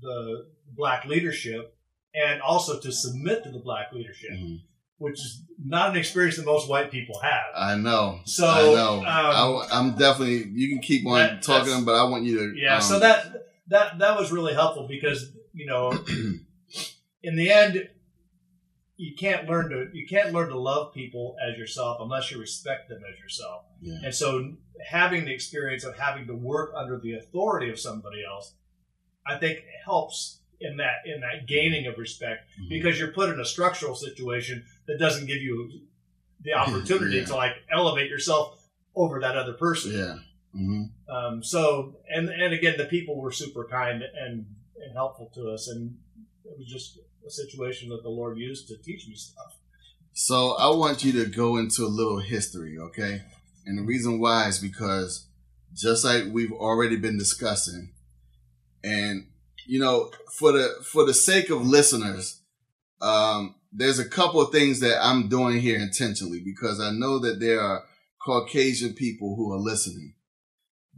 [0.00, 1.76] the black leadership
[2.14, 4.56] and also to submit to the black leadership, mm-hmm.
[4.98, 7.44] which is not an experience that most white people have.
[7.56, 8.20] I know.
[8.24, 8.98] So I know.
[8.98, 10.50] Um, I, am definitely.
[10.52, 12.58] You can keep on that, talking, but I want you to.
[12.58, 12.76] Yeah.
[12.76, 15.92] Um, so that that that was really helpful because you know,
[17.22, 17.88] in the end,
[18.96, 22.88] you can't learn to you can't learn to love people as yourself unless you respect
[22.88, 23.64] them as yourself.
[23.80, 23.98] Yeah.
[24.04, 24.52] And so
[24.86, 28.54] having the experience of having to work under the authority of somebody else,
[29.30, 32.68] I think helps in that in that gaining of respect mm-hmm.
[32.68, 35.80] because you're put in a structural situation that doesn't give you
[36.42, 37.24] the opportunity yeah.
[37.24, 38.58] to like elevate yourself
[38.94, 39.92] over that other person.
[39.92, 40.18] Yeah.
[40.54, 41.14] Mm-hmm.
[41.14, 44.46] Um, so and and again, the people were super kind and
[44.82, 45.96] and helpful to us, and
[46.44, 49.56] it was just a situation that the Lord used to teach me stuff.
[50.12, 53.22] So I want you to go into a little history, okay?
[53.64, 55.28] And the reason why is because
[55.74, 57.92] just like we've already been discussing,
[58.82, 59.26] and
[59.66, 62.40] you know, for the for the sake of listeners,
[63.00, 67.40] um, there's a couple of things that I'm doing here intentionally because I know that
[67.40, 67.84] there are
[68.24, 70.14] Caucasian people who are listening.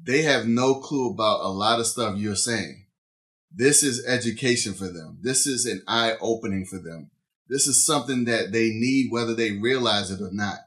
[0.03, 2.87] They have no clue about a lot of stuff you're saying.
[3.55, 5.19] This is education for them.
[5.21, 7.11] This is an eye opening for them.
[7.49, 10.61] This is something that they need, whether they realize it or not.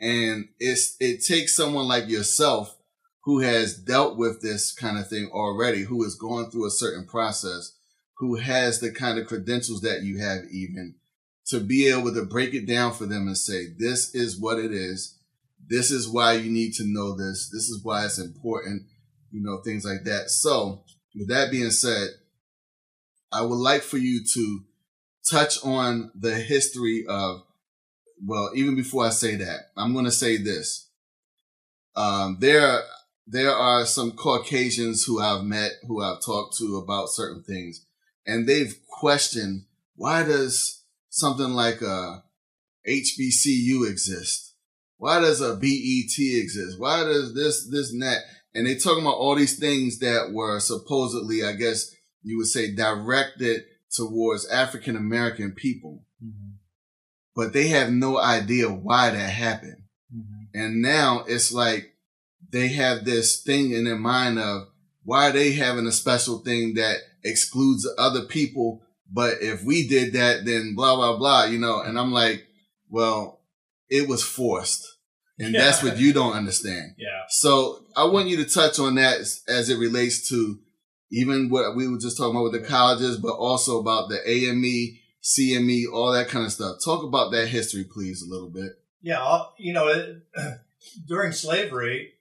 [0.00, 2.76] And it's, it takes someone like yourself
[3.26, 7.04] who has dealt with this kind of thing already, who has gone through a certain
[7.04, 7.72] process,
[8.18, 10.94] who has the kind of credentials that you have even
[11.48, 14.72] to be able to break it down for them and say, this is what it
[14.72, 15.18] is.
[15.68, 17.50] This is why you need to know this.
[17.52, 18.84] This is why it's important,
[19.32, 20.30] you know, things like that.
[20.30, 20.84] So
[21.16, 22.10] with that being said,
[23.32, 24.60] I would like for you to
[25.28, 27.42] touch on the history of,
[28.24, 30.88] well, even before I say that, I'm going to say this.
[31.96, 32.82] Um, there,
[33.26, 37.84] there are some Caucasians who I've met, who I've talked to about certain things,
[38.26, 39.64] and they've questioned
[39.96, 42.22] why does something like a
[42.86, 44.54] HBCU exist?
[44.98, 46.78] Why does a BET exist?
[46.78, 48.18] Why does this, this, and that?
[48.54, 52.74] And they're talking about all these things that were supposedly, I guess you would say,
[52.74, 56.04] directed towards African American people.
[56.24, 56.52] Mm-hmm.
[57.34, 59.82] But they have no idea why that happened.
[60.14, 60.58] Mm-hmm.
[60.58, 61.95] And now it's like
[62.50, 64.68] they have this thing in their mind of
[65.04, 68.82] why are they having a special thing that excludes other people?
[69.10, 72.46] But if we did that, then blah, blah, blah, you know, and I'm like,
[72.90, 73.40] well,
[73.88, 74.84] it was forced.
[75.38, 75.60] And yeah.
[75.60, 76.94] that's what you don't understand.
[76.98, 77.22] Yeah.
[77.28, 80.58] So I want you to touch on that as, as it relates to
[81.10, 84.98] even what we were just talking about with the colleges, but also about the AME,
[85.22, 86.78] CME, all that kind of stuff.
[86.84, 88.72] Talk about that history, please, a little bit.
[89.02, 89.42] Yeah.
[89.58, 90.20] You know,
[91.06, 92.14] during slavery,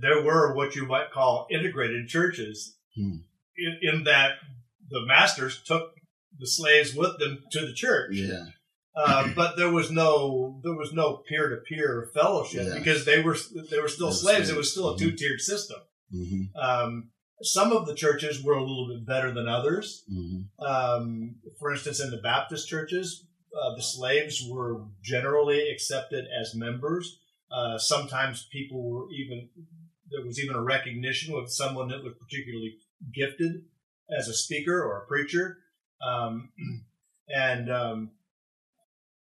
[0.00, 3.16] there were what you might call integrated churches, hmm.
[3.56, 4.32] in, in, that
[4.90, 5.92] the masters took
[6.38, 8.12] the slaves with them to the church.
[8.12, 8.44] Yeah.
[8.94, 12.78] Uh, but there was no there was no peer to peer fellowship yeah.
[12.78, 13.36] because they were
[13.70, 14.50] they were still slaves.
[14.50, 15.10] It was still a mm-hmm.
[15.10, 15.78] two tiered system.
[16.14, 16.58] Mm-hmm.
[16.58, 17.10] Um,
[17.42, 20.04] some of the churches were a little bit better than others.
[20.12, 20.64] Mm-hmm.
[20.64, 27.18] Um, for instance, in the Baptist churches, uh, the slaves were generally accepted as members.
[27.50, 29.48] Uh, sometimes people were even
[30.12, 32.76] there was even a recognition with someone that was particularly
[33.14, 33.64] gifted
[34.16, 35.58] as a speaker or a preacher,
[36.06, 36.50] um,
[37.28, 38.10] and um,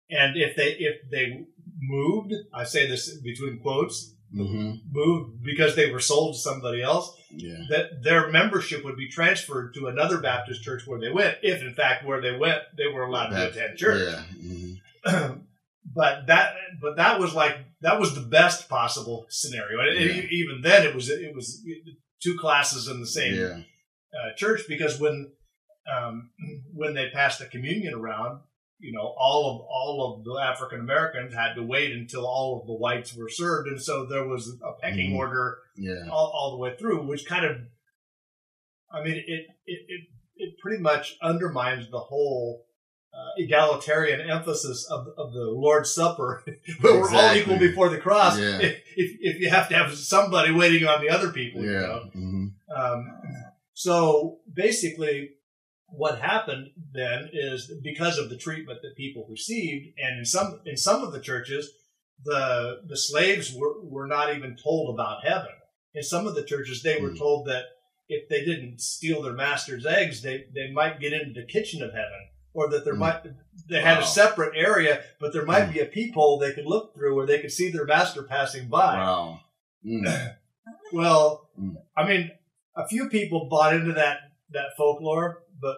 [0.10, 1.46] and if they if they
[1.80, 4.78] moved, I say this between quotes, mm-hmm.
[4.92, 7.63] moved because they were sold to somebody else, yeah.
[7.70, 11.74] that their membership would be transferred to another Baptist church where they went, if in
[11.74, 14.02] fact where they went they were allowed that, to attend church.
[14.08, 14.24] Yeah.
[14.44, 15.34] Mm-hmm.
[15.99, 19.81] but that but that was like that was the best possible scenario.
[19.81, 20.21] And yeah.
[20.31, 21.62] even then, it was it was
[22.23, 23.59] two classes in the same yeah.
[24.17, 25.33] uh, church because when
[25.93, 26.29] um,
[26.73, 28.39] when they passed the communion around,
[28.79, 32.67] you know, all of all of the African Americans had to wait until all of
[32.67, 35.17] the whites were served, and so there was a pecking mm.
[35.17, 36.07] order yeah.
[36.09, 37.57] all, all the way through, which kind of,
[38.89, 40.01] I mean, it it it,
[40.38, 42.67] it pretty much undermines the whole
[43.13, 46.43] uh, egalitarian emphasis of, of the Lord's Supper,
[46.82, 47.00] where exactly.
[47.00, 48.38] we're all equal before the cross.
[48.38, 48.60] Yeah.
[48.62, 51.72] If, if you have to have somebody waiting on the other people, yeah.
[51.72, 52.10] You know?
[52.15, 52.48] mm-hmm.
[52.76, 53.22] um,
[53.74, 55.32] so basically,
[55.88, 60.78] what happened then is because of the treatment that people received, and in some in
[60.78, 61.72] some of the churches,
[62.24, 65.52] the the slaves were, were not even told about heaven.
[65.93, 67.17] In some of the churches, they were mm.
[67.17, 67.63] told that
[68.08, 71.91] if they didn't steal their master's eggs, they, they might get into the kitchen of
[71.91, 72.99] heaven or that there mm.
[72.99, 73.23] might
[73.67, 74.03] they had wow.
[74.03, 75.73] a separate area, but there might mm.
[75.73, 78.95] be a peephole they could look through where they could see their master passing by.
[78.95, 79.39] Wow.
[79.85, 80.35] Mm.
[80.93, 81.75] well, mm.
[81.95, 82.31] I mean,
[82.75, 84.19] a few people bought into that
[84.51, 85.77] that folklore, but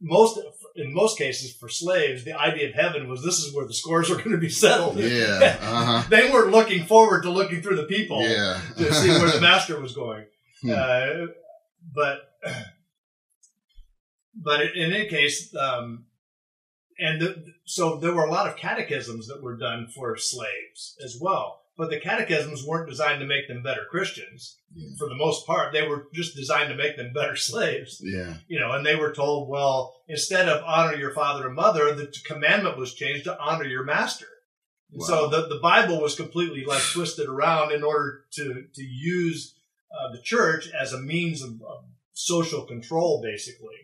[0.00, 0.40] most
[0.74, 4.10] in most cases for slaves, the idea of heaven was this is where the scores
[4.10, 4.96] are going to be settled.
[4.98, 6.04] Yeah, uh-huh.
[6.10, 8.60] they weren't looking forward to looking through the peephole yeah.
[8.76, 10.24] to see where the master was going.
[10.62, 10.70] Hmm.
[10.74, 11.26] Uh,
[11.94, 12.22] but
[14.34, 16.06] but in any case, um,
[16.98, 21.18] and the, so there were a lot of catechisms that were done for slaves as
[21.20, 21.62] well.
[21.76, 24.58] But the catechisms weren't designed to make them better Christians.
[24.74, 24.88] Yeah.
[24.98, 28.00] For the most part, they were just designed to make them better slaves.
[28.02, 28.34] Yeah.
[28.48, 32.12] You know, and they were told, well, instead of honor your father and mother, the
[32.26, 34.26] commandment was changed to honor your master.
[34.90, 35.06] Wow.
[35.06, 39.54] So the, the Bible was completely like twisted around in order to, to use
[39.92, 43.76] uh, the church as a means of, of social control, basically.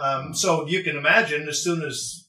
[0.00, 2.28] Um, so you can imagine as soon as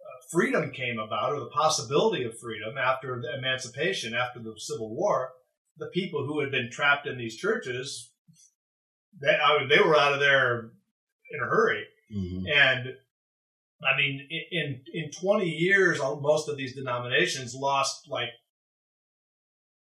[0.00, 4.94] uh, freedom came about, or the possibility of freedom after the emancipation, after the Civil
[4.94, 5.30] War,
[5.78, 8.12] the people who had been trapped in these churches,
[9.20, 10.70] they, I mean, they were out of there
[11.30, 11.84] in a hurry.
[12.14, 12.46] Mm-hmm.
[12.46, 12.94] And
[13.82, 18.30] I mean, in in 20 years, most of these denominations lost like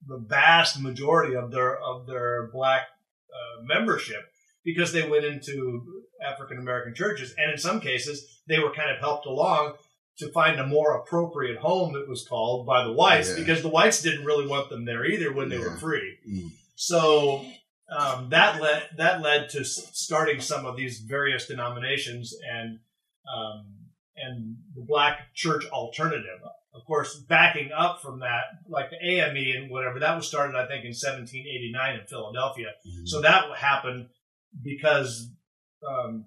[0.07, 2.83] the vast majority of their of their black
[3.29, 4.30] uh, membership
[4.63, 8.99] because they went into African American churches, and in some cases they were kind of
[8.99, 9.75] helped along
[10.17, 11.95] to find a more appropriate home.
[11.95, 13.35] It was called by the whites yeah.
[13.37, 15.63] because the whites didn't really want them there either when they yeah.
[15.63, 16.17] were free.
[16.29, 16.51] Mm.
[16.75, 17.45] So
[17.95, 22.79] um, that led that led to starting some of these various denominations and
[23.33, 23.65] um,
[24.15, 26.39] and the black church alternative.
[26.73, 30.67] Of course, backing up from that, like the AME and whatever, that was started, I
[30.67, 32.67] think, in 1789 in Philadelphia.
[32.87, 33.05] Mm-hmm.
[33.07, 34.07] So that happened
[34.61, 35.31] because
[35.87, 36.25] um,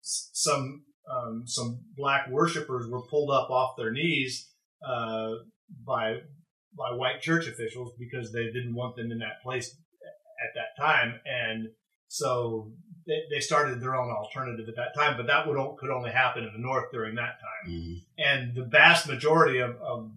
[0.00, 4.50] some um, some black worshippers were pulled up off their knees
[4.86, 5.30] uh,
[5.86, 6.18] by
[6.76, 11.20] by white church officials because they didn't want them in that place at that time,
[11.24, 11.68] and
[12.08, 12.72] so
[13.06, 15.16] they, they started their own alternative at that time.
[15.16, 17.94] But that would could only happen in the North during that time, mm-hmm.
[18.18, 20.10] and the vast majority of, of, of,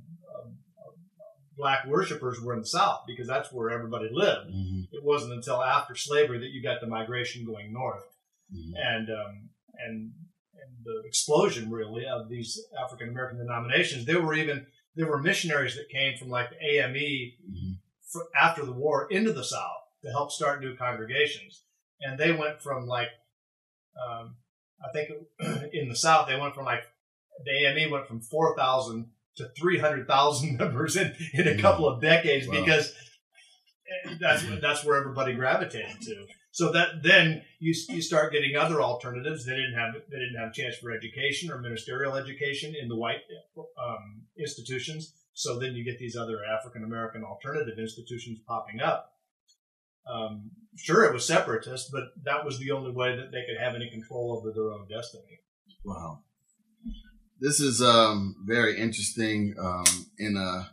[1.58, 4.50] black worshipers were in the South because that's where everybody lived.
[4.50, 4.82] Mm-hmm.
[4.92, 8.06] It wasn't until after slavery that you got the migration going north,
[8.54, 8.74] mm-hmm.
[8.76, 9.50] and um,
[9.86, 10.12] and
[10.54, 14.06] and the explosion really of these African American denominations.
[14.06, 17.72] There were even there were missionaries that came from like the AME mm-hmm.
[18.12, 21.64] for, after the war into the South to help start new congregations,
[22.02, 23.10] and they went from like
[23.98, 24.36] um,
[24.84, 25.10] I think
[25.74, 26.84] in the South they went from like
[27.44, 31.62] the AME went from four thousand to three hundred thousand members in in a mm-hmm.
[31.62, 32.60] couple of decades wow.
[32.60, 32.94] because
[34.20, 36.26] that's that's where everybody gravitated to.
[36.52, 39.46] So that then you you start getting other alternatives.
[39.46, 42.96] They didn't have they didn't have a chance for education or ministerial education in the
[42.96, 43.22] white
[43.58, 45.14] um, institutions.
[45.34, 49.14] So then you get these other African American alternative institutions popping up.
[50.12, 53.76] Um, sure, it was separatist, but that was the only way that they could have
[53.76, 55.42] any control over their own destiny.
[55.84, 56.22] Wow,
[57.40, 59.86] this is um, very interesting um,
[60.18, 60.72] in a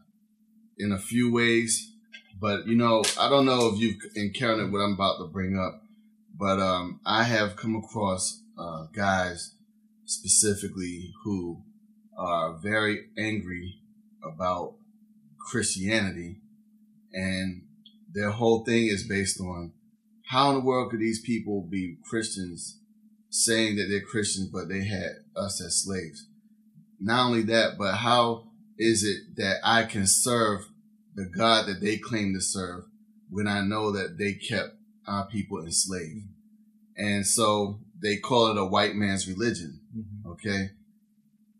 [0.78, 1.92] in a few ways.
[2.40, 5.82] But you know, I don't know if you've encountered what I'm about to bring up,
[6.36, 9.54] but um, I have come across uh, guys
[10.04, 11.62] specifically who
[12.16, 13.80] are very angry
[14.22, 14.74] about
[15.38, 16.40] Christianity,
[17.12, 17.62] and
[18.12, 19.72] their whole thing is based on
[20.28, 22.80] how in the world could these people be Christians,
[23.28, 26.26] saying that they're Christians, but they had us as slaves.
[27.01, 30.68] Not only that, but how is it that I can serve
[31.14, 32.84] the God that they claim to serve
[33.30, 34.70] when I know that they kept
[35.07, 36.26] our people enslaved.
[36.97, 39.80] And so they call it a white man's religion.
[39.97, 40.30] Mm-hmm.
[40.32, 40.70] Okay.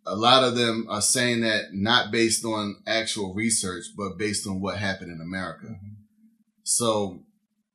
[0.07, 4.61] A lot of them are saying that not based on actual research, but based on
[4.61, 5.67] what happened in America.
[5.67, 5.95] Mm-hmm.
[6.63, 7.21] So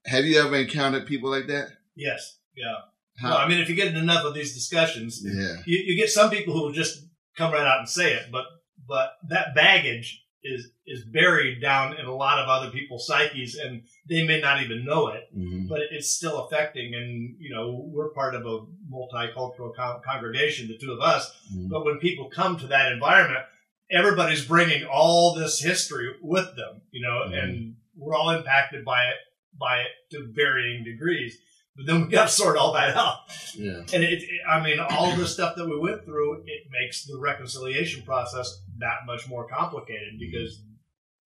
[0.06, 1.70] have you ever encountered people like that?
[1.96, 2.38] Yes.
[2.56, 2.76] Yeah.
[3.18, 3.38] How?
[3.38, 5.58] I mean, if you get enough of these discussions, yeah.
[5.66, 7.06] you, you get some people who will just
[7.40, 8.46] come right out and say it, but
[8.88, 13.84] but that baggage is is buried down in a lot of other people's psyches and
[14.08, 15.68] they may not even know it mm-hmm.
[15.68, 18.60] but it's still affecting and you know we're part of a
[18.90, 21.68] multicultural con- congregation the two of us mm-hmm.
[21.68, 23.44] but when people come to that environment
[23.92, 27.34] everybody's bringing all this history with them you know mm-hmm.
[27.34, 29.16] and we're all impacted by it
[29.60, 31.38] by it to varying degrees
[31.80, 33.20] but then we got to sort all that out.
[33.56, 33.80] Yeah.
[33.94, 37.18] And it, it, I mean, all the stuff that we went through, it makes the
[37.18, 40.62] reconciliation process that much more complicated because,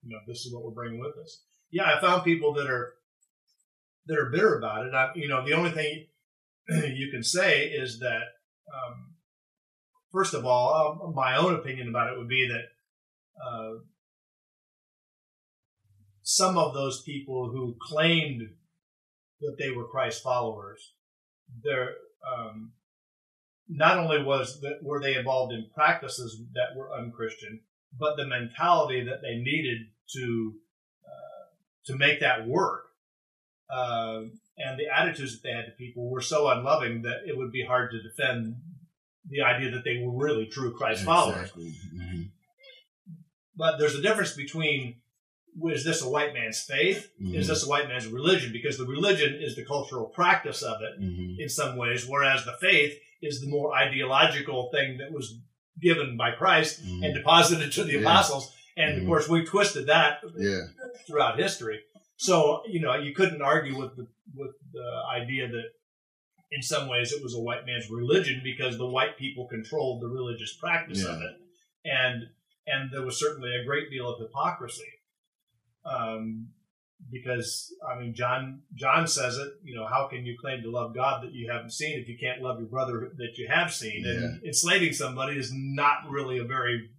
[0.04, 1.42] you know, this is what we're bringing with us.
[1.72, 2.92] Yeah, I found people that are
[4.06, 4.94] that are bitter about it.
[4.94, 6.06] I, you know, the only thing
[6.68, 8.22] you can say is that,
[8.72, 9.14] um,
[10.12, 13.78] first of all, uh, my own opinion about it would be that uh,
[16.22, 18.50] some of those people who claimed
[19.44, 20.92] that they were Christ followers.
[21.62, 21.90] There,
[22.26, 22.72] um,
[23.68, 27.60] not only was that were they involved in practices that were unchristian,
[27.98, 30.54] but the mentality that they needed to
[31.06, 31.46] uh,
[31.86, 32.86] to make that work,
[33.70, 34.22] uh,
[34.58, 37.64] and the attitudes that they had to people were so unloving that it would be
[37.64, 38.56] hard to defend
[39.28, 41.14] the idea that they were really true Christ exactly.
[41.14, 41.50] followers.
[41.52, 42.22] Mm-hmm.
[43.56, 44.96] But there's a difference between
[45.62, 47.10] is this a white man's faith?
[47.22, 47.36] Mm-hmm.
[47.36, 48.52] Is this a white man's religion?
[48.52, 51.40] Because the religion is the cultural practice of it mm-hmm.
[51.40, 55.38] in some ways, whereas the faith is the more ideological thing that was
[55.80, 57.04] given by Christ mm-hmm.
[57.04, 58.00] and deposited to the yeah.
[58.00, 58.52] apostles.
[58.76, 59.08] And of mm-hmm.
[59.08, 60.62] course, we twisted that yeah.
[61.06, 61.80] throughout history.
[62.16, 65.64] So you know, you couldn't argue with the with the idea that
[66.50, 70.08] in some ways it was a white man's religion because the white people controlled the
[70.08, 71.10] religious practice yeah.
[71.10, 71.32] of it,
[71.84, 72.22] and
[72.66, 74.93] and there was certainly a great deal of hypocrisy
[75.84, 76.48] um,
[77.10, 79.48] because I mean, John John says it.
[79.62, 82.16] You know, how can you claim to love God that you haven't seen if you
[82.18, 84.04] can't love your brother that you have seen?
[84.04, 84.12] Yeah.
[84.12, 86.90] And enslaving somebody is not really a very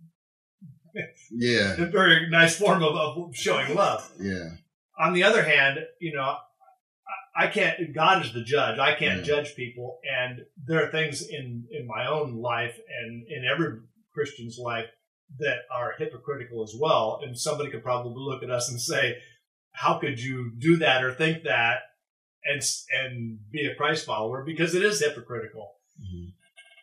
[1.31, 4.09] yeah a very nice form of, of showing love.
[4.19, 4.49] Yeah.
[4.97, 6.37] On the other hand, you know,
[7.35, 7.93] I can't.
[7.93, 8.79] God is the judge.
[8.79, 9.25] I can't yeah.
[9.25, 13.79] judge people, and there are things in in my own life and in every
[14.13, 14.85] Christian's life
[15.39, 17.19] that are hypocritical as well.
[17.23, 19.17] And somebody could probably look at us and say,
[19.71, 21.79] how could you do that or think that
[22.45, 22.61] and,
[23.03, 24.43] and be a Christ follower?
[24.45, 25.73] Because it is hypocritical.
[25.99, 26.29] Mm-hmm.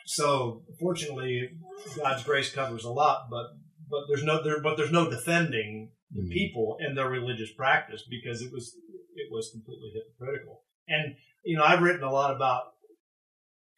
[0.06, 1.50] So fortunately,
[1.96, 3.46] God's grace covers a lot, but,
[3.88, 6.32] but there's no, there, but there's no defending the mm-hmm.
[6.32, 8.76] people and their religious practice because it was,
[9.14, 10.62] it was completely hypocritical.
[10.88, 11.14] And,
[11.44, 12.64] you know, I've written a lot about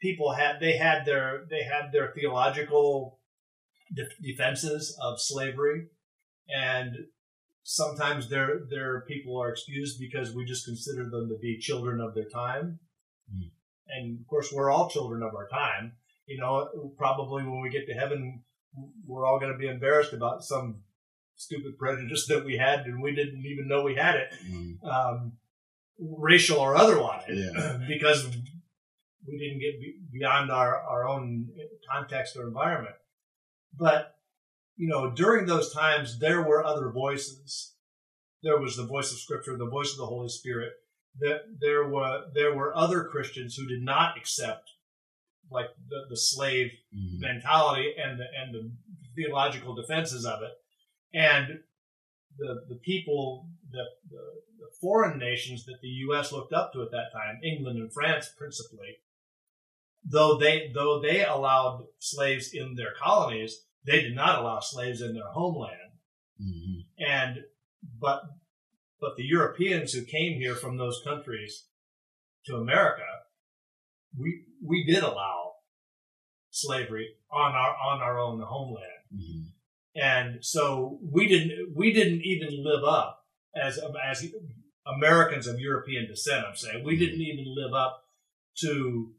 [0.00, 3.20] people had, they had their, they had their theological
[4.22, 5.86] defenses of slavery,
[6.48, 6.96] and
[7.62, 12.14] sometimes their their people are excused because we just consider them to be children of
[12.14, 12.78] their time.
[13.34, 13.50] Mm.
[13.88, 15.92] And of course, we're all children of our time.
[16.26, 18.42] You know, probably when we get to heaven,
[19.06, 20.80] we're all going to be embarrassed about some
[21.36, 24.82] stupid prejudice that we had and we didn't even know we had it, mm.
[24.84, 25.32] um,
[25.98, 27.78] racial or otherwise, yeah.
[27.88, 28.26] because
[29.26, 31.48] we didn't get beyond our, our own
[31.92, 32.94] context or environment.
[33.76, 34.16] But,
[34.76, 37.74] you know, during those times, there were other voices.
[38.42, 40.72] There was the voice of Scripture, the voice of the Holy Spirit.
[41.20, 44.68] That there were there were other Christians who did not accept
[45.48, 47.20] like the, the slave mm-hmm.
[47.20, 48.72] mentality and the and the
[49.14, 50.50] theological defenses of it,
[51.16, 51.60] and
[52.36, 54.24] the the people the, the,
[54.58, 56.32] the foreign nations that the U.S.
[56.32, 58.96] looked up to at that time, England and France principally,
[60.04, 65.14] though they though they allowed slaves in their colonies, they did not allow slaves in
[65.14, 65.98] their homeland.
[66.40, 66.80] Mm-hmm.
[66.98, 67.44] And
[68.00, 68.22] but
[69.00, 71.66] but the Europeans who came here from those countries
[72.46, 73.02] to America,
[74.18, 75.52] we we did allow
[76.50, 78.86] slavery on our on our own homeland.
[79.14, 79.42] Mm-hmm.
[79.96, 83.24] And so we didn't we didn't even live up
[83.56, 84.26] as as
[84.86, 86.44] Americans of European descent.
[86.46, 87.04] I'm saying we mm-hmm.
[87.04, 88.04] didn't even live up
[88.58, 89.12] to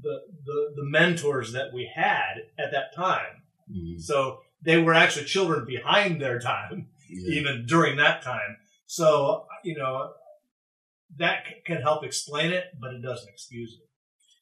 [0.00, 3.42] the, the, the mentors that we had at that time.
[3.70, 3.98] Mm-hmm.
[3.98, 7.38] So they were actually children behind their time, yeah.
[7.38, 8.56] even during that time.
[8.86, 10.12] So, you know,
[11.16, 13.88] that can help explain it, but it doesn't excuse it.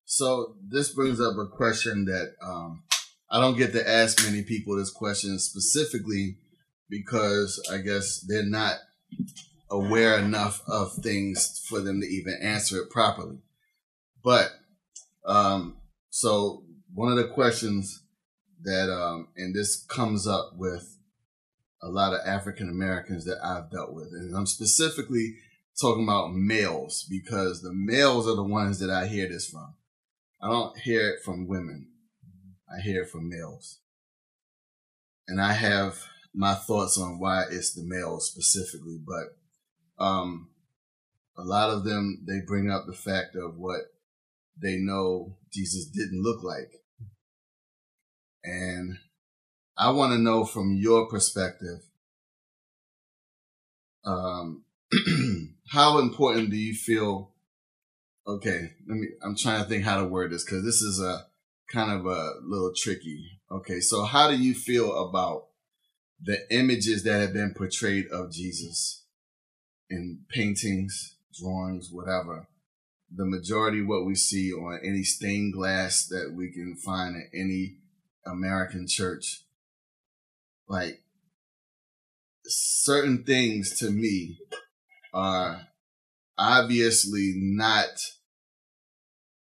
[0.05, 2.85] So this brings up a question that um,
[3.31, 6.39] I don't get to ask many people this question specifically
[6.89, 8.77] because I guess they're not
[9.69, 13.39] aware enough of things for them to even answer it properly.
[14.23, 14.51] But
[15.27, 15.77] um,
[16.11, 16.65] so
[16.95, 18.03] one of the questions
[18.63, 20.99] that, um, and this comes up with
[21.83, 25.37] a lot of African Americans that I've dealt with, and I'm specifically
[25.81, 29.75] talking about males because the males are the ones that I hear this from.
[30.43, 31.89] I don't hear it from women.
[32.73, 33.81] I hear it from males.
[35.29, 36.03] And I have
[36.35, 40.51] my thoughts on why it's the males specifically, but um,
[41.37, 43.81] a lot of them they bring up the fact of what
[44.61, 46.71] they know Jesus didn't look like.
[48.45, 48.99] And
[49.77, 51.81] I want to know from your perspective,
[54.05, 54.65] um,
[55.71, 57.33] how important do you feel?
[58.27, 61.27] Okay, let me, I'm trying to think how to word this because this is a
[61.73, 63.41] kind of a little tricky.
[63.51, 65.49] Okay, so how do you feel about
[66.23, 69.05] the images that have been portrayed of Jesus
[69.91, 72.49] in paintings, drawings, whatever?
[73.15, 77.77] The majority what we see on any stained glass that we can find in any
[78.27, 79.45] American church.
[80.69, 81.03] Like
[82.45, 84.39] certain things to me
[85.15, 85.69] are
[86.37, 88.01] obviously not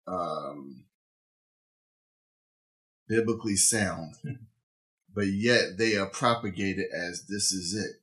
[0.08, 0.86] um,
[3.08, 4.16] biblically sound,
[5.16, 8.02] but yet they are propagated as this is it.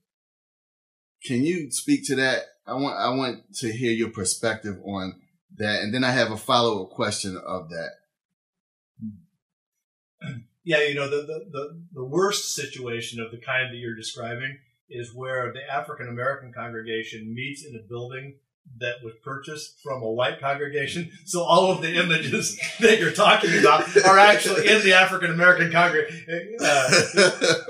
[1.25, 2.43] Can you speak to that?
[2.67, 5.21] I want I want to hear your perspective on
[5.59, 7.91] that, and then I have a follow up question of that.
[10.67, 14.57] Yeah, you know, the, the, the, the worst situation of the kind that you're describing
[14.89, 18.37] is where the African American congregation meets in a building
[18.79, 21.11] that was purchased from a white congregation.
[21.27, 25.73] So all of the images that you're talking about are actually in the African American
[25.73, 26.91] congregation uh,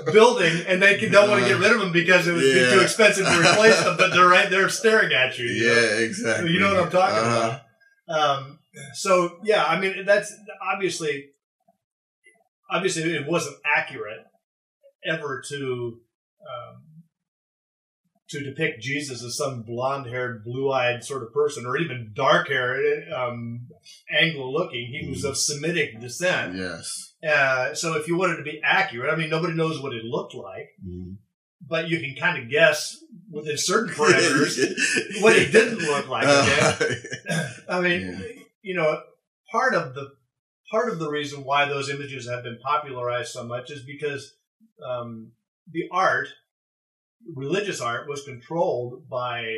[0.13, 2.69] building, and they don't want to get rid of them because it would yeah.
[2.69, 3.95] be too expensive to replace them.
[3.97, 5.47] But they're right there staring at you.
[5.47, 5.97] you yeah, know?
[5.97, 6.51] exactly.
[6.51, 7.37] You know what I'm talking uh-huh.
[7.37, 7.61] about.
[8.07, 8.59] Um,
[8.93, 11.29] so yeah, I mean that's obviously
[12.69, 14.25] obviously it wasn't accurate
[15.05, 15.99] ever to
[16.41, 16.83] um,
[18.29, 23.67] to depict Jesus as some blonde-haired, blue-eyed sort of person, or even dark-haired, um,
[24.09, 24.87] Anglo-looking.
[24.87, 26.55] He was of Semitic descent.
[26.55, 27.13] Yes.
[27.27, 30.33] Uh, so if you wanted to be accurate, I mean, nobody knows what it looked
[30.33, 30.69] like.
[30.85, 31.17] Mm
[31.67, 32.97] but you can kind of guess
[33.29, 36.25] within certain parameters what he didn't look like.
[36.25, 36.95] Okay?
[37.67, 38.41] I mean, yeah.
[38.61, 39.01] you know,
[39.51, 40.11] part of the
[40.71, 44.33] part of the reason why those images have been popularized so much is because
[44.85, 45.31] um,
[45.71, 46.27] the art,
[47.35, 49.57] religious art, was controlled by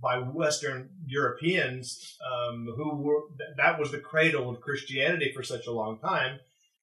[0.00, 3.22] by Western Europeans um, who were
[3.56, 6.38] that was the cradle of Christianity for such a long time.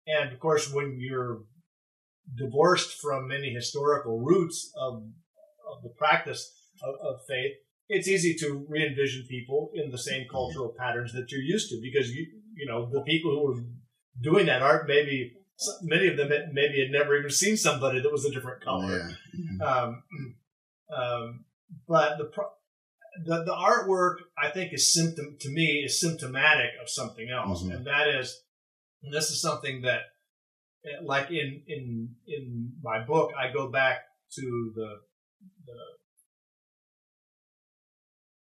[0.07, 1.41] And of course, when you're
[2.35, 5.03] divorced from any historical roots of,
[5.71, 6.51] of the practice
[6.83, 7.53] of, of faith,
[7.89, 12.09] it's easy to re-envision people in the same cultural patterns that you're used to because
[12.11, 12.25] you
[12.55, 13.63] you know the people who were
[14.21, 15.33] doing that art maybe
[15.81, 18.97] many of them maybe had never even seen somebody that was a different color.
[18.97, 19.39] Yeah.
[19.39, 19.61] Mm-hmm.
[19.61, 20.03] Um,
[20.89, 21.45] Um,
[21.87, 22.31] but the,
[23.25, 27.73] the the artwork I think is symptom to me is symptomatic of something else, mm-hmm.
[27.73, 28.41] and that is
[29.03, 30.01] and this is something that
[30.85, 33.99] eh, like in in in my book I go back
[34.33, 34.95] to the
[35.65, 35.79] the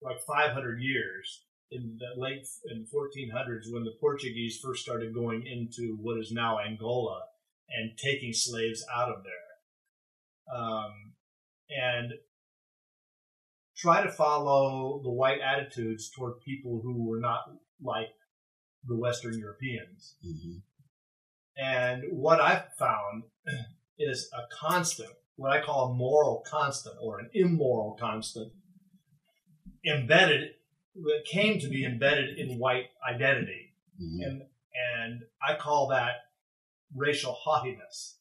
[0.02, 5.98] like 500 years in the late in 1400s when the Portuguese first started going into
[6.02, 7.22] what is now Angola
[7.70, 10.58] and taking slaves out of there.
[10.58, 11.14] Um,
[11.70, 12.14] and
[13.78, 17.42] try to follow the white attitudes toward people who were not
[17.82, 18.10] like
[18.86, 20.16] the Western Europeans.
[20.26, 20.58] Mm-hmm.
[21.58, 23.24] And what I've found
[24.00, 28.52] is a constant, what I call a moral constant or an immoral constant,
[29.86, 30.52] embedded,
[30.96, 33.74] that came to be embedded in white identity.
[34.02, 34.22] Mm-hmm.
[34.22, 34.42] And,
[34.96, 36.12] and I call that
[36.96, 38.18] racial haughtiness.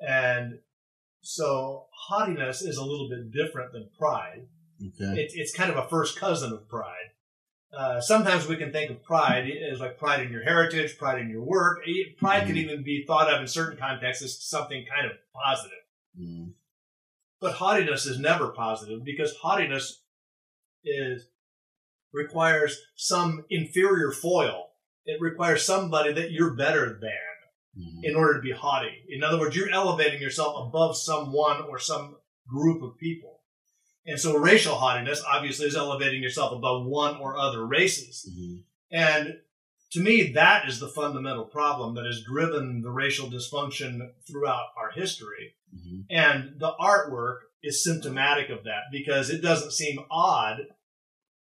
[0.00, 0.60] And
[1.20, 4.46] so haughtiness is a little bit different than pride.
[4.80, 5.22] Okay.
[5.22, 7.10] It, it's kind of a first cousin of pride.
[7.76, 11.30] Uh, sometimes we can think of pride as like pride in your heritage, pride in
[11.30, 11.80] your work.
[12.18, 12.46] Pride mm-hmm.
[12.46, 15.78] can even be thought of in certain contexts as something kind of positive.
[16.18, 16.50] Mm-hmm.
[17.40, 19.99] But haughtiness is never positive because haughtiness
[20.84, 21.28] is
[22.12, 24.68] requires some inferior foil.
[25.04, 28.04] It requires somebody that you're better than mm-hmm.
[28.04, 29.04] in order to be haughty.
[29.08, 32.16] In other words, you're elevating yourself above someone or some
[32.48, 33.40] group of people.
[34.06, 38.28] And so racial haughtiness obviously is elevating yourself above one or other races.
[38.30, 38.56] Mm-hmm.
[38.90, 39.34] And
[39.92, 44.90] to me, that is the fundamental problem that has driven the racial dysfunction throughout our
[44.90, 45.54] history.
[45.74, 46.00] Mm-hmm.
[46.10, 50.60] And the artwork is symptomatic of that because it doesn't seem odd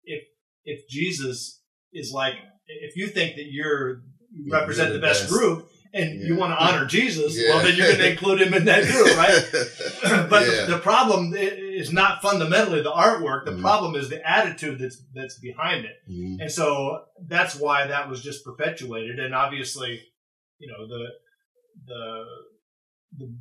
[0.04, 0.24] if
[0.64, 1.60] if Jesus
[1.92, 2.34] is like
[2.66, 4.02] if you think that you're
[4.32, 6.26] you represent the best, best, group and yeah.
[6.26, 7.54] you want to honor Jesus, yeah.
[7.54, 10.28] well, then you're going to include him in that group, right?
[10.30, 10.66] but yeah.
[10.66, 13.44] the, the, problem is not fundamentally the artwork.
[13.44, 13.62] The mm-hmm.
[13.62, 16.40] problem is the attitude that's that's behind it, mm-hmm.
[16.40, 19.18] and so that's why that was just perpetuated.
[19.18, 20.02] And obviously,
[20.58, 21.06] you know the
[21.86, 22.24] the
[23.18, 23.34] the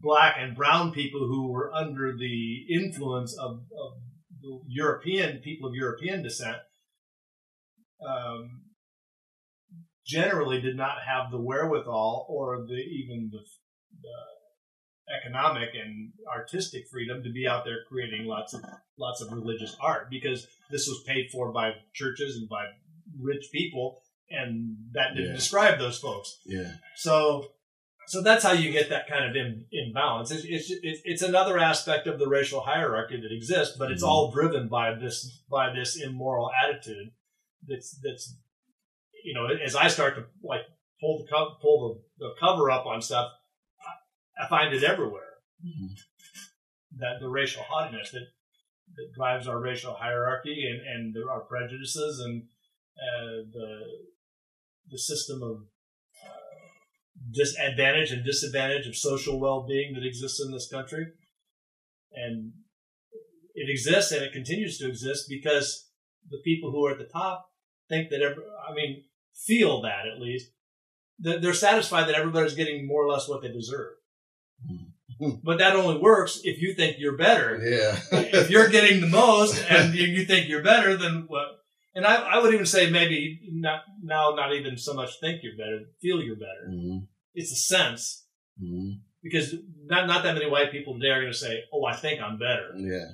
[0.00, 3.92] black and brown people who were under the influence of, of
[4.40, 6.58] the European people of European descent.
[8.06, 8.62] Um,
[10.06, 13.38] generally did not have the wherewithal or the even the,
[14.02, 18.62] the economic and artistic freedom to be out there creating lots of
[18.98, 22.64] lots of religious art because this was paid for by churches and by
[23.20, 25.36] rich people and that didn't yeah.
[25.36, 27.44] describe those folks yeah so
[28.10, 32.06] so that's how you get that kind of in, imbalance it's, it's, it's another aspect
[32.06, 34.10] of the racial hierarchy that exists but it's mm-hmm.
[34.10, 37.10] all driven by this by this immoral attitude
[37.66, 38.34] that's that's
[39.24, 40.62] you know, as I start to like
[41.00, 43.30] pull the co- pull the, the, cover up on stuff,
[44.38, 45.22] I, find it everywhere.
[45.64, 45.94] Mm-hmm.
[46.98, 48.26] That the racial haughtiness that
[48.96, 52.42] that drives our racial hierarchy and and the, our prejudices and
[52.98, 53.80] uh, the
[54.90, 55.64] the system of
[57.30, 61.06] disadvantage and disadvantage of social well-being that exists in this country,
[62.12, 62.52] and
[63.54, 65.88] it exists and it continues to exist because
[66.28, 67.50] the people who are at the top
[67.88, 69.04] think that every, I mean
[69.34, 70.50] feel that at least.
[71.20, 73.94] that They're satisfied that everybody's getting more or less what they deserve.
[75.44, 77.58] But that only works if you think you're better.
[77.62, 78.00] Yeah.
[78.32, 81.44] if you're getting the most and you think you're better, then what?
[81.94, 85.58] And I, I would even say maybe not now, not even so much think you're
[85.58, 86.70] better, feel you're better.
[86.70, 86.98] Mm-hmm.
[87.34, 88.26] It's a sense
[88.62, 88.98] mm-hmm.
[89.22, 89.54] because
[89.84, 92.38] not not that many white people today are going to say, "Oh, I think I'm
[92.38, 93.12] better." Yeah.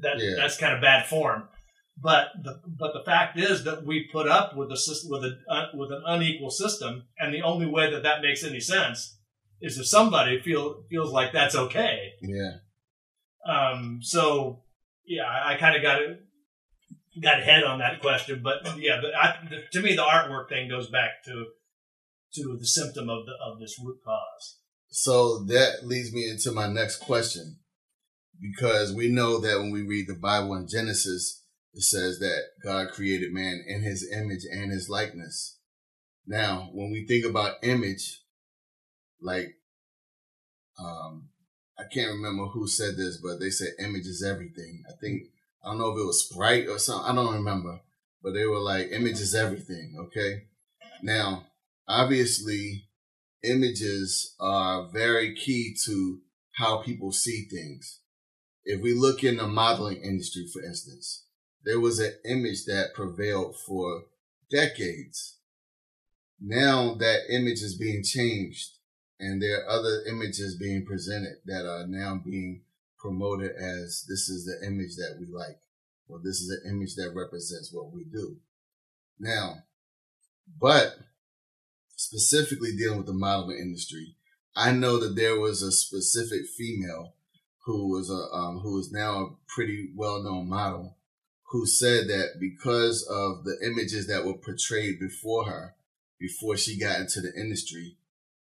[0.00, 0.34] That yeah.
[0.36, 1.48] that's kind of bad form.
[1.96, 5.66] But the but the fact is that we put up with a with a uh,
[5.74, 9.16] with an unequal system, and the only way that that makes any sense
[9.60, 12.12] is if somebody feel feels like that's okay.
[12.20, 12.56] Yeah.
[13.48, 14.00] Um.
[14.02, 14.64] So
[15.06, 16.20] yeah, I, I kind of got it
[17.22, 20.68] got ahead on that question, but yeah, but I, the, to me, the artwork thing
[20.68, 21.46] goes back to
[22.34, 24.58] to the symptom of the of this root cause.
[24.90, 27.58] So that leads me into my next question,
[28.40, 32.90] because we know that when we read the Bible in Genesis, it says that God
[32.92, 35.58] created man in his image and his likeness.
[36.26, 38.20] Now, when we think about image,
[39.20, 39.56] like,
[40.78, 41.28] um,
[41.78, 44.84] I can't remember who said this, but they said image is everything.
[44.88, 45.24] I think,
[45.64, 47.10] I don't know if it was Sprite or something.
[47.10, 47.80] I don't remember,
[48.22, 49.96] but they were like, image is everything.
[49.98, 50.44] Okay.
[51.02, 51.46] Now,
[51.88, 52.88] obviously,
[53.42, 56.20] images are very key to
[56.52, 58.00] how people see things.
[58.64, 61.24] If we look in the modeling industry, for instance,
[61.64, 64.04] there was an image that prevailed for
[64.50, 65.38] decades.
[66.40, 68.70] Now that image is being changed
[69.18, 72.62] and there are other images being presented that are now being
[72.98, 75.60] promoted as this is the image that we like,
[76.08, 78.36] or this is an image that represents what we do.
[79.18, 79.56] Now,
[80.60, 80.96] but
[81.96, 84.16] specifically dealing with the modeling industry,
[84.56, 87.14] I know that there was a specific female
[87.64, 90.96] who was a um, who is now a pretty well known model
[91.50, 95.74] who said that because of the images that were portrayed before her
[96.18, 97.96] before she got into the industry,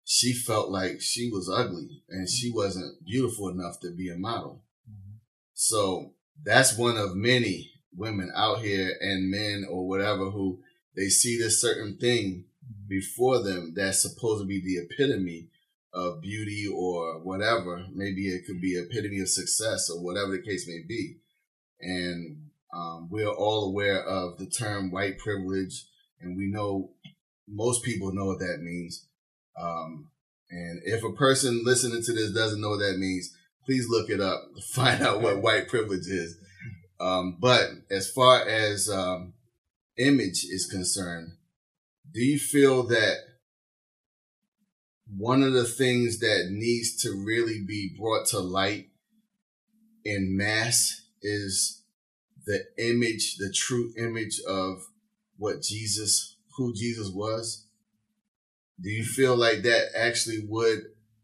[0.03, 4.63] she felt like she was ugly and she wasn't beautiful enough to be a model.
[4.89, 5.17] Mm-hmm.
[5.53, 10.59] So that's one of many women out here and men or whatever who
[10.95, 12.46] they see this certain thing mm-hmm.
[12.87, 15.47] Before them that's supposed to be the epitome
[15.93, 17.85] of beauty or whatever.
[17.93, 21.17] Maybe it could be epitome of success or whatever the case may be.
[21.79, 25.85] And um, we're all aware of the term white privilege,
[26.19, 26.91] and we know
[27.47, 29.07] most people know what that means.
[29.59, 30.09] Um,
[30.49, 33.35] and if a person listening to this doesn't know what that means,
[33.65, 34.41] please look it up
[34.73, 36.37] find out what white privilege is.
[36.99, 39.33] Um, but as far as um,
[39.97, 41.33] image is concerned,
[42.13, 43.17] do you feel that
[45.15, 48.89] one of the things that needs to really be brought to light
[50.03, 51.83] in mass is
[52.45, 54.83] the image, the true image of
[55.37, 57.65] what Jesus, who Jesus was?
[58.79, 60.79] Do you feel like that actually would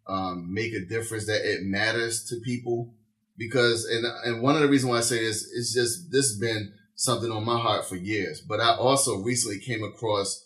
[0.08, 2.94] um, make a difference, that it matters to people?
[3.38, 6.38] Because, and, and one of the reasons why I say this is just, this has
[6.38, 8.42] been something on my heart for years.
[8.42, 10.43] But I also recently came across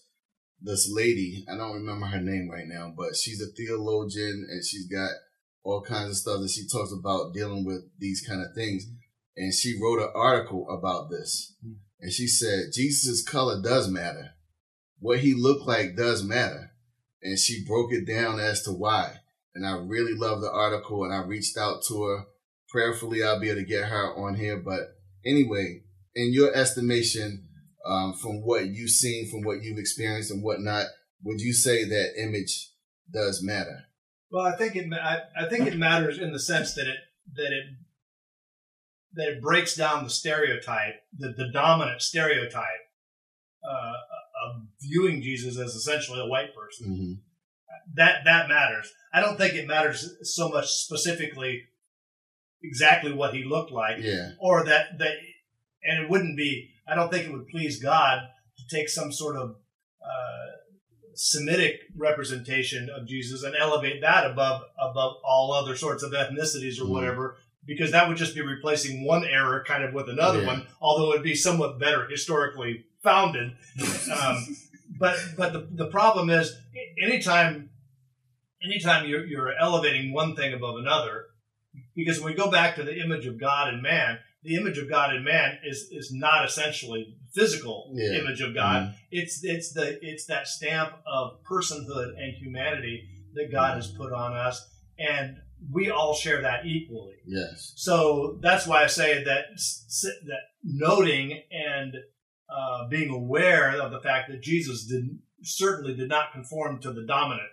[0.61, 1.45] this lady.
[1.51, 5.11] I don't remember her name right now, but she's a theologian and she's got
[5.63, 8.87] all kinds of stuff that she talks about dealing with these kind of things.
[9.35, 11.55] And she wrote an article about this.
[11.99, 14.31] And she said, Jesus' color does matter.
[14.99, 16.71] What he looked like does matter.
[17.21, 19.17] And she broke it down as to why.
[19.53, 22.25] And I really love the article and I reached out to her.
[22.69, 24.57] Prayerfully, I'll be able to get her on here.
[24.57, 24.95] But
[25.25, 25.83] anyway,
[26.15, 27.46] in your estimation,
[27.87, 30.87] um, from what you've seen, from what you've experienced and whatnot,
[31.23, 32.71] would you say that image
[33.11, 33.85] does matter?
[34.31, 34.91] Well, I think it.
[34.93, 36.97] I, I think it matters in the sense that it
[37.35, 37.65] that it
[39.13, 42.63] that it breaks down the stereotype, the, the dominant stereotype
[43.63, 43.93] uh,
[44.45, 46.87] of viewing Jesus as essentially a white person.
[46.87, 47.13] Mm-hmm.
[47.95, 48.91] That that matters.
[49.13, 51.63] I don't think it matters so much specifically
[52.61, 54.31] exactly what he looked like, yeah.
[54.39, 55.13] or that that,
[55.83, 58.21] and it wouldn't be I don't think it would please God
[58.57, 59.55] to take some sort of
[60.01, 60.47] uh,
[61.19, 66.85] Semitic representation of Jesus and elevate that above above all other sorts of ethnicities or
[66.85, 66.89] mm.
[66.89, 70.47] whatever, because that would just be replacing one error kind of with another yeah.
[70.47, 73.53] one, although it'd be somewhat better historically founded.
[74.11, 74.55] Um,
[74.99, 76.55] but but the, the problem is
[77.01, 77.69] anytime
[78.63, 81.25] anytime you're, you're elevating one thing above another,
[81.95, 84.89] because when we go back to the image of God and man, the image of
[84.89, 88.17] God in man is is not essentially physical yeah.
[88.19, 88.83] image of God.
[88.83, 88.91] Mm-hmm.
[89.11, 94.33] It's it's the it's that stamp of personhood and humanity that God has put on
[94.33, 94.65] us,
[94.97, 95.35] and
[95.71, 97.15] we all share that equally.
[97.25, 97.73] Yes.
[97.75, 99.47] So that's why I say that
[100.25, 101.97] that noting and
[102.49, 107.05] uh, being aware of the fact that Jesus did certainly did not conform to the
[107.05, 107.49] dominant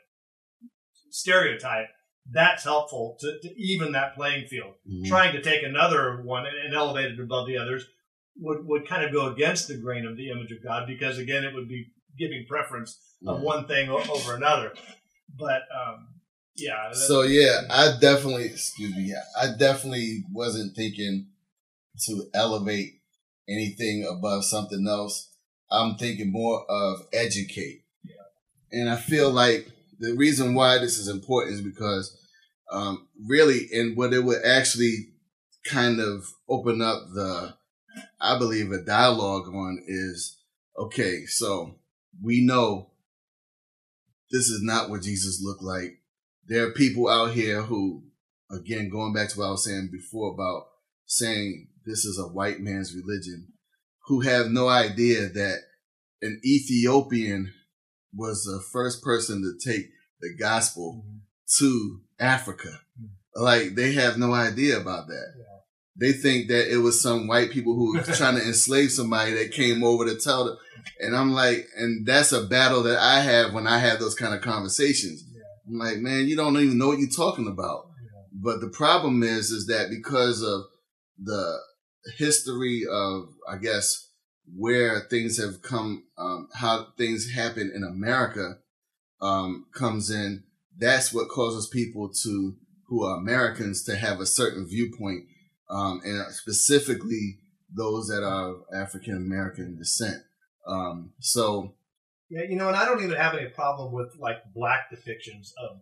[1.11, 1.89] stereotype
[2.31, 4.75] that's helpful to, to even that playing field.
[4.89, 5.05] Mm-hmm.
[5.05, 7.87] Trying to take another one and, and elevate it above the others
[8.39, 11.45] would, would kind of go against the grain of the image of God because again
[11.45, 11.87] it would be
[12.19, 13.33] giving preference yeah.
[13.33, 14.73] of one thing over another.
[15.37, 16.09] But um,
[16.57, 16.93] yeah.
[16.93, 19.15] So yeah, I definitely excuse me.
[19.41, 21.29] I definitely wasn't thinking
[22.07, 23.01] to elevate
[23.49, 25.31] anything above something else.
[25.71, 27.85] I'm thinking more of educate.
[28.05, 28.81] Yeah.
[28.81, 29.69] And I feel like
[30.05, 32.17] the reason why this is important is because
[32.71, 35.09] um, really, and what it would actually
[35.65, 37.55] kind of open up the,
[38.21, 40.39] I believe, a dialogue on is
[40.79, 41.77] okay, so
[42.23, 42.91] we know
[44.31, 45.99] this is not what Jesus looked like.
[46.47, 48.05] There are people out here who,
[48.51, 50.67] again, going back to what I was saying before about
[51.07, 53.53] saying this is a white man's religion,
[54.07, 55.59] who have no idea that
[56.23, 57.53] an Ethiopian
[58.13, 59.87] was the first person to take
[60.25, 61.19] the gospel mm-hmm.
[61.59, 62.81] to Africa.
[63.01, 63.43] Mm-hmm.
[63.43, 65.33] Like they have no idea about that.
[65.37, 65.45] Yeah.
[65.97, 69.53] They think that it was some white people who were trying to enslave somebody that
[69.53, 70.57] came over to tell them.
[71.01, 74.35] And I'm like, and that's a battle that I have when I have those kind
[74.35, 75.25] of conversations.
[75.33, 75.43] Yeah.
[75.69, 77.87] I'm like, man, you don't even know what you're talking about.
[78.03, 78.23] Yeah.
[78.33, 80.63] But the problem is, is that because of
[81.23, 81.59] the
[82.19, 84.09] history of, I guess,
[84.55, 88.59] where things have come, um, how things happen in America,
[89.25, 90.45] um, comes in,
[90.79, 92.57] that's what causes people to
[92.89, 95.25] who are Americans to have a certain viewpoint,
[95.71, 97.39] um, and specifically
[97.75, 100.23] those that are African American descent.
[100.69, 101.75] Um, so,
[102.29, 105.81] yeah, you know, and I don't even have any problem with like black depictions of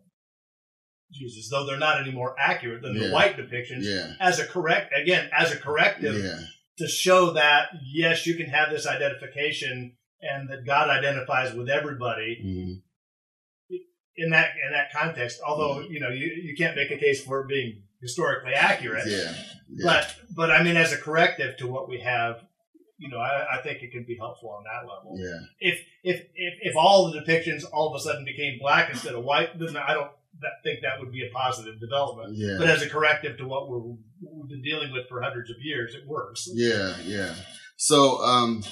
[1.12, 3.08] Jesus, though they're not any more accurate than yeah.
[3.08, 3.82] the white depictions.
[3.82, 4.14] Yeah.
[4.20, 6.40] As a correct, again, as a corrective yeah.
[6.78, 12.40] to show that yes, you can have this identification and that God identifies with everybody.
[12.44, 12.72] Mm-hmm
[14.16, 15.40] in that in that context.
[15.46, 15.90] Although mm.
[15.90, 19.06] you know you, you can't make a case for it being historically accurate.
[19.06, 19.34] Yeah,
[19.70, 19.84] yeah.
[19.84, 22.44] But but I mean, as a corrective to what we have,
[22.98, 25.16] you know, I, I, think it can be helpful on that level.
[25.16, 25.40] Yeah.
[25.60, 29.24] If if if if all the depictions all of a sudden became black instead of
[29.24, 30.10] white, then I don't
[30.62, 32.36] think that would be a positive development.
[32.36, 32.56] Yeah.
[32.58, 35.94] But as a corrective to what we're we've been dealing with for hundreds of years,
[35.94, 36.48] it works.
[36.52, 37.34] Yeah, yeah.
[37.76, 38.62] So um.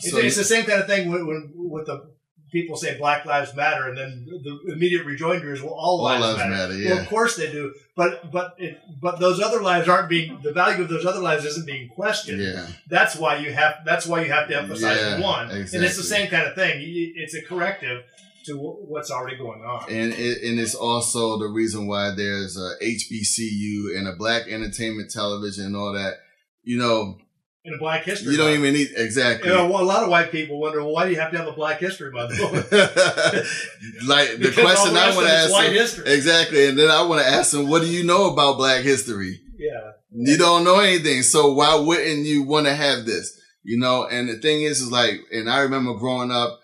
[0.00, 2.10] So it's, it's the same kind of thing with, with, with the
[2.54, 6.22] people say Black Lives Matter, and then the immediate rejoinder is, well, all, all lives,
[6.22, 6.50] lives, matter.
[6.50, 6.90] matter yeah.
[6.90, 10.52] Well, of course they do, but but it, but those other lives aren't being the
[10.52, 12.40] value of those other lives isn't being questioned.
[12.40, 12.66] Yeah.
[12.88, 15.78] That's why you have that's why you have to emphasize yeah, one, exactly.
[15.78, 16.80] and it's the same kind of thing.
[16.80, 18.04] It's a corrective
[18.46, 19.90] to what's already going on.
[19.90, 25.10] And it, and it's also the reason why there's a HBCU and a Black Entertainment
[25.10, 26.14] Television and all that.
[26.62, 27.18] You know,
[27.64, 28.32] in a Black History.
[28.32, 28.58] You don't Month.
[28.60, 29.48] even need exactly.
[29.48, 31.38] You know, well, a lot of white people wonder, well, why do you have to
[31.38, 32.32] have a Black History Month?
[34.06, 36.12] like the question I want to ask white them, history.
[36.12, 39.40] exactly, and then I want to ask them, what do you know about Black history?
[39.58, 43.40] Yeah, you don't know anything, so why wouldn't you want to have this?
[43.62, 46.60] You know, and the thing is, is like, and I remember growing up,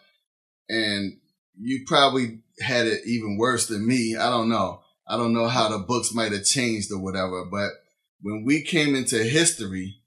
[0.69, 1.17] and
[1.59, 4.17] you probably had it even worse than me.
[4.17, 4.83] I don't know.
[5.09, 7.71] I don't know how the books might have changed or whatever, but
[8.21, 10.00] when we came into history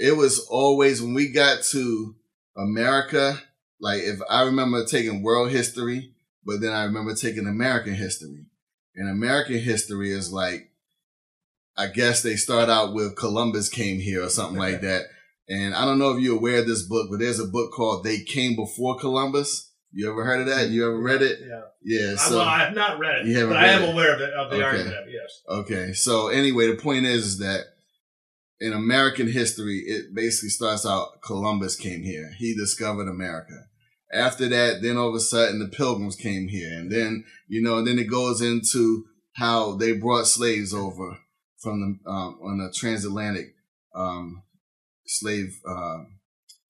[0.00, 2.16] it was always when we got to
[2.56, 3.38] America,
[3.80, 6.12] like if I remember taking world history,
[6.44, 8.46] but then I remember taking American history.
[8.96, 10.70] And American history is like,
[11.76, 15.04] I guess they start out with Columbus came here or something like that.
[15.50, 18.02] And I don't know if you're aware of this book, but there's a book called
[18.02, 19.70] They Came Before Columbus.
[19.92, 20.70] You ever heard of that?
[20.70, 21.40] You ever read it?
[21.46, 21.60] Yeah.
[21.82, 22.16] Yeah.
[22.16, 23.92] So, I, well, I have not read it, you but I am it.
[23.92, 24.64] aware of it, of the okay.
[24.64, 25.42] argument yes.
[25.48, 25.92] Okay.
[25.92, 27.64] So anyway, the point is, is that
[28.60, 32.32] in American history, it basically starts out Columbus came here.
[32.38, 33.66] He discovered America.
[34.12, 36.78] After that, then all of a sudden the pilgrims came here.
[36.78, 41.18] And then, you know, then it goes into how they brought slaves over
[41.58, 43.54] from the, um, on the transatlantic,
[43.94, 44.42] um,
[45.06, 46.04] slave, uh,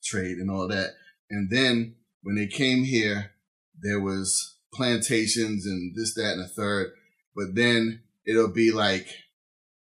[0.05, 0.91] trade and all that.
[1.28, 3.32] And then when they came here,
[3.82, 6.93] there was plantations and this, that, and the third.
[7.34, 9.09] But then it'll be like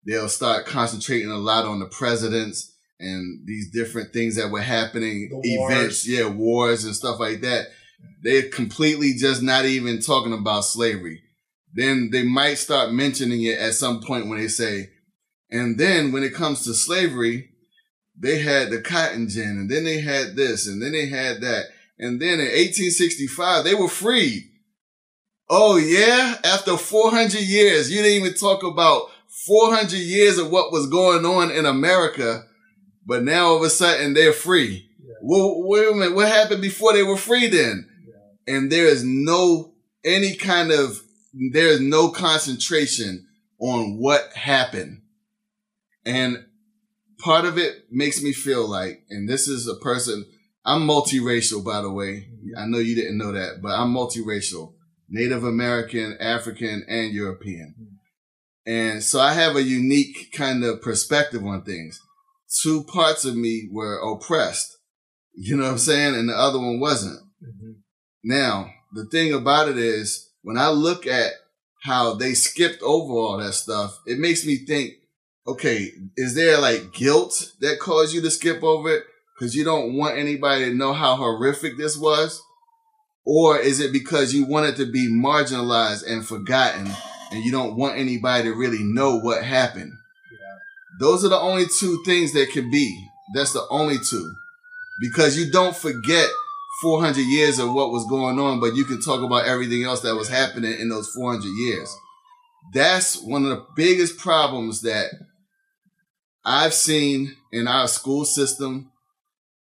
[0.05, 5.29] they'll start concentrating a lot on the presidents and these different things that were happening,
[5.43, 7.67] events, yeah, wars and stuff like that.
[8.21, 11.21] They're completely just not even talking about slavery.
[11.73, 14.89] Then they might start mentioning it at some point when they say,
[15.49, 17.49] and then when it comes to slavery,
[18.17, 21.65] they had the cotton gin and then they had this and then they had that.
[21.97, 24.43] And then in 1865, they were freed.
[25.49, 26.37] Oh yeah?
[26.43, 29.09] After 400 years, you didn't even talk about
[29.45, 32.45] 400 years of what was going on in America,
[33.05, 34.89] but now all of a sudden they're free.
[34.99, 35.13] Yeah.
[35.21, 37.89] Well, wait a minute, what happened before they were free then?
[38.07, 38.55] Yeah.
[38.55, 39.73] And there is no,
[40.05, 41.01] any kind of,
[41.51, 43.27] there is no concentration
[43.59, 45.01] on what happened.
[46.05, 46.45] And
[47.19, 50.25] part of it makes me feel like, and this is a person,
[50.65, 52.27] I'm multiracial, by the way.
[52.29, 52.57] Mm-hmm.
[52.57, 54.73] I know you didn't know that, but I'm multiracial.
[55.09, 57.92] Native American, African, and European.
[58.65, 61.99] And so I have a unique kind of perspective on things.
[62.61, 64.77] Two parts of me were oppressed.
[65.35, 66.15] You know what I'm saying?
[66.15, 67.19] And the other one wasn't.
[67.43, 67.71] Mm-hmm.
[68.23, 71.33] Now, the thing about it is when I look at
[71.83, 74.93] how they skipped over all that stuff, it makes me think,
[75.45, 79.03] okay, is there like guilt that caused you to skip over it?
[79.39, 82.41] Cause you don't want anybody to know how horrific this was?
[83.25, 86.91] Or is it because you wanted to be marginalized and forgotten
[87.33, 89.91] and you don't want anybody to really know what happened.
[90.31, 90.57] Yeah.
[90.99, 93.07] Those are the only two things that can be.
[93.33, 94.33] That's the only two.
[95.01, 96.29] Because you don't forget
[96.81, 100.15] 400 years of what was going on, but you can talk about everything else that
[100.15, 101.95] was happening in those 400 years.
[102.73, 105.07] That's one of the biggest problems that
[106.45, 108.91] I've seen in our school system.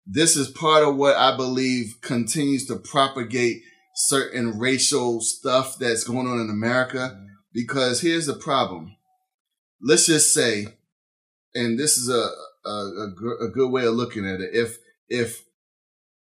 [0.05, 3.61] This is part of what I believe continues to propagate
[3.95, 7.13] certain racial stuff that's going on in America.
[7.13, 7.30] Mm-hmm.
[7.53, 8.95] Because here's the problem.
[9.81, 10.67] Let's just say,
[11.53, 12.29] and this is a,
[12.67, 13.07] a,
[13.41, 14.51] a, good way of looking at it.
[14.53, 14.77] If,
[15.09, 15.43] if,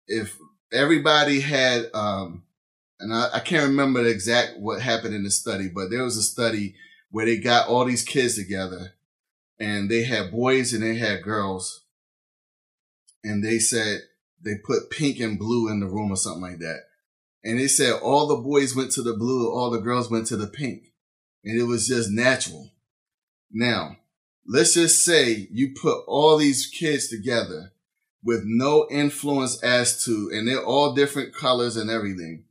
[0.06, 0.36] if
[0.72, 2.44] everybody had, um,
[3.00, 6.16] and I, I can't remember the exact what happened in the study, but there was
[6.16, 6.74] a study
[7.10, 8.92] where they got all these kids together
[9.58, 11.82] and they had boys and they had girls.
[13.24, 14.02] And they said
[14.42, 16.84] they put pink and blue in the room or something like that.
[17.42, 20.36] And they said all the boys went to the blue, all the girls went to
[20.36, 20.92] the pink.
[21.46, 22.72] And it was just natural.
[23.50, 23.96] Now,
[24.46, 27.72] let's just say you put all these kids together
[28.22, 32.42] with no influence as to, and they're all different colors and everything.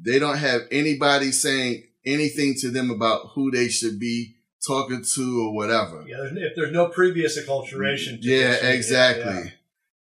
[0.00, 5.46] They don't have anybody saying anything to them about who they should be talking to
[5.46, 6.04] or whatever.
[6.06, 8.18] Yeah, if there's no previous acculturation.
[8.22, 9.52] yeah, exactly.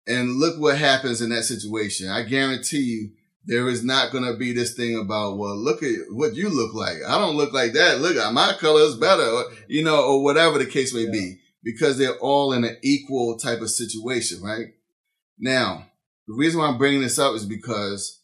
[0.08, 0.16] Yeah.
[0.20, 2.08] And look what happens in that situation.
[2.08, 3.12] I guarantee you,
[3.48, 6.74] there is not going to be this thing about, well, look at what you look
[6.74, 6.98] like.
[7.08, 8.02] I don't look like that.
[8.02, 11.12] Look, my color is better, or, you know, or whatever the case may yeah.
[11.12, 14.68] be, because they're all in an equal type of situation, right?
[15.40, 15.88] Now,
[16.28, 18.22] the reason why I'm bringing this up is because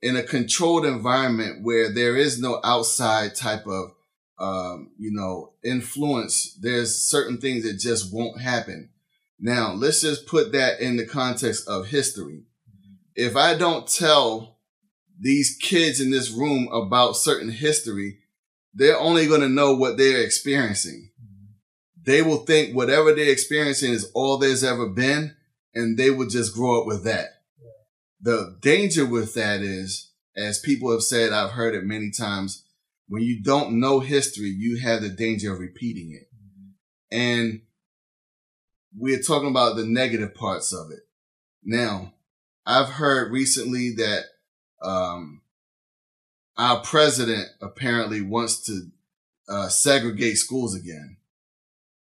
[0.00, 3.90] in a controlled environment where there is no outside type of,
[4.38, 8.90] um, you know, influence, there's certain things that just won't happen.
[9.40, 12.44] Now, let's just put that in the context of history.
[13.16, 14.51] If I don't tell
[15.22, 18.18] these kids in this room about certain history,
[18.74, 21.10] they're only going to know what they're experiencing.
[22.04, 25.36] They will think whatever they're experiencing is all there's ever been
[25.74, 27.26] and they will just grow up with that.
[28.20, 32.64] The danger with that is, as people have said, I've heard it many times,
[33.06, 36.28] when you don't know history, you have the danger of repeating it.
[37.14, 37.60] And
[38.96, 41.00] we're talking about the negative parts of it.
[41.62, 42.14] Now,
[42.66, 44.24] I've heard recently that
[44.82, 45.42] um,
[46.56, 48.88] our president apparently wants to
[49.48, 51.16] uh, segregate schools again.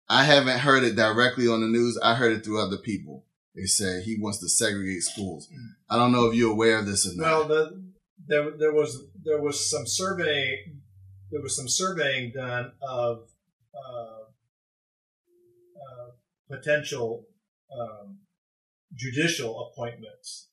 [0.10, 1.98] I haven't heard it directly on the news.
[2.04, 3.26] I heard it through other people.
[3.56, 5.48] They say he wants to segregate schools.
[5.90, 7.26] I don't know if you're aware of this or not.
[7.26, 7.84] Well, the,
[8.28, 10.66] there there was there was some survey
[11.32, 13.24] there was some surveying done of
[13.74, 14.24] uh,
[15.76, 16.12] uh,
[16.50, 17.26] potential
[17.74, 18.20] um,
[18.94, 20.50] judicial appointments,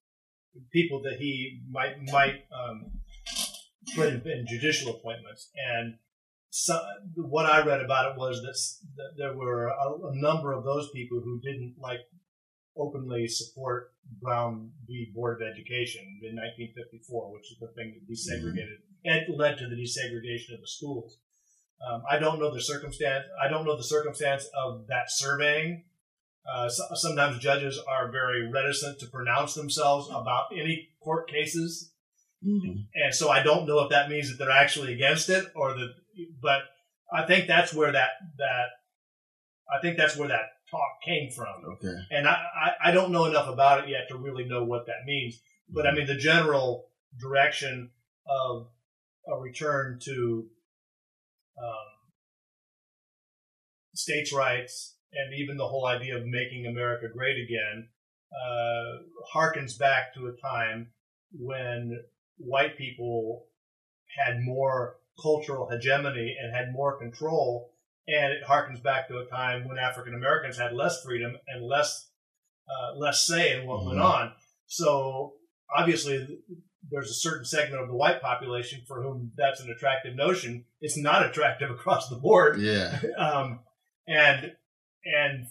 [0.73, 2.93] people that he might might um,
[3.95, 5.95] put in, in, judicial appointments, and
[6.51, 6.79] so,
[7.17, 8.57] what I read about it was that,
[8.97, 12.01] that there were a, a number of those people who didn't like
[12.77, 13.93] openly support
[14.23, 15.11] Brown v.
[15.15, 19.29] Board of Education in 1954, which is the thing that desegregated mm-hmm.
[19.29, 21.19] and led to the desegregation of the schools.
[21.87, 23.25] Um, I don't know the circumstance.
[23.43, 25.85] I don't know the circumstance of that surveying.
[26.51, 31.92] Uh, so, sometimes judges are very reticent to pronounce themselves about any court cases,
[32.44, 32.80] mm-hmm.
[32.94, 35.94] and so I don't know if that means that they're actually against it or that.
[36.40, 36.62] But
[37.12, 38.66] I think that's where that that
[39.70, 41.74] I think that's where that talk came from.
[41.74, 41.94] Okay.
[42.11, 45.07] And I, I, I, don't know enough about it yet to really know what that
[45.07, 45.40] means.
[45.68, 45.99] But I mm-hmm.
[45.99, 46.86] mean, the general
[47.18, 47.90] direction
[48.26, 48.68] of
[49.26, 50.46] a return to
[51.62, 51.86] um,
[53.94, 57.89] states' rights and even the whole idea of making America great again
[58.33, 59.03] uh,
[59.35, 60.89] harkens back to a time
[61.33, 61.99] when
[62.37, 63.47] white people
[64.17, 67.73] had more cultural hegemony and had more control
[68.07, 72.09] and it harkens back to a time when African Americans had less freedom and less
[72.69, 73.89] uh, less say in what mm-hmm.
[73.89, 74.33] went on.
[74.67, 75.35] So
[75.75, 76.27] obviously,
[76.91, 80.65] there's a certain segment of the white population for whom that's an attractive notion.
[80.81, 82.61] It's not attractive across the board.
[82.61, 82.99] Yeah.
[83.19, 83.61] um,
[84.07, 84.53] and
[85.17, 85.47] and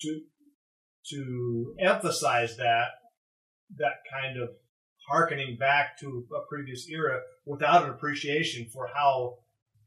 [0.00, 0.20] to
[1.10, 2.86] to emphasize that
[3.76, 4.50] that kind of
[5.08, 9.36] harkening back to a previous era without an appreciation for how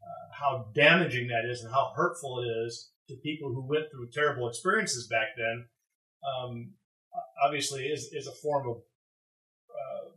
[0.04, 4.10] uh, how damaging that is and how hurtful it is to people who went through
[4.10, 5.66] terrible experiences back then,
[6.28, 6.74] um,
[7.44, 8.78] obviously is, is a form of
[9.70, 10.10] uh,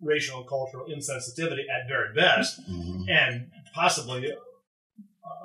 [0.00, 3.08] racial and cultural insensitivity at very best, mm-hmm.
[3.08, 4.26] and possibly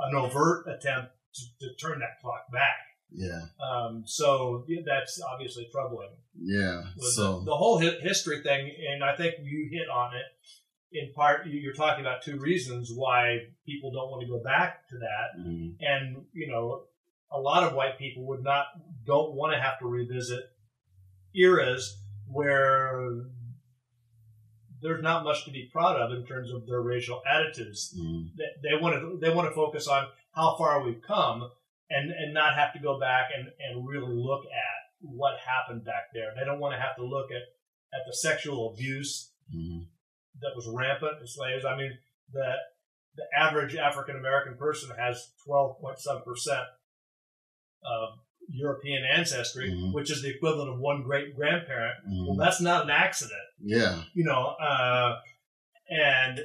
[0.02, 2.80] an overt attempt to, to, turn that clock back.
[3.12, 3.42] Yeah.
[3.62, 6.10] Um, so that's obviously troubling.
[6.36, 6.84] Yeah.
[7.16, 10.26] so the, the whole hi- history thing, and I think you hit on it
[10.94, 14.96] in part you're talking about two reasons why people don't want to go back to
[14.98, 15.70] that mm-hmm.
[15.80, 16.84] and you know
[17.32, 18.68] a lot of white people would not
[19.06, 20.44] don't want to have to revisit
[21.36, 23.24] eras where
[24.82, 28.28] there's not much to be proud of in terms of their racial attitudes mm-hmm.
[28.38, 31.50] they, they want to they want to focus on how far we've come
[31.90, 36.06] and and not have to go back and and really look at what happened back
[36.14, 37.42] there they don't want to have to look at
[37.94, 39.84] at the sexual abuse mm-hmm
[40.42, 41.66] that was rampant in slaves.
[41.66, 41.98] I mean,
[42.32, 42.54] the
[43.16, 46.64] the average African American person has 12.7 percent
[47.86, 48.20] of
[48.50, 49.94] European ancestry, mm-hmm.
[49.94, 51.96] which is the equivalent of one great grandparent.
[52.08, 52.28] Mm-hmm.
[52.28, 53.40] Well, that's not an accident.
[53.60, 55.20] Yeah, you know, uh,
[55.90, 56.40] and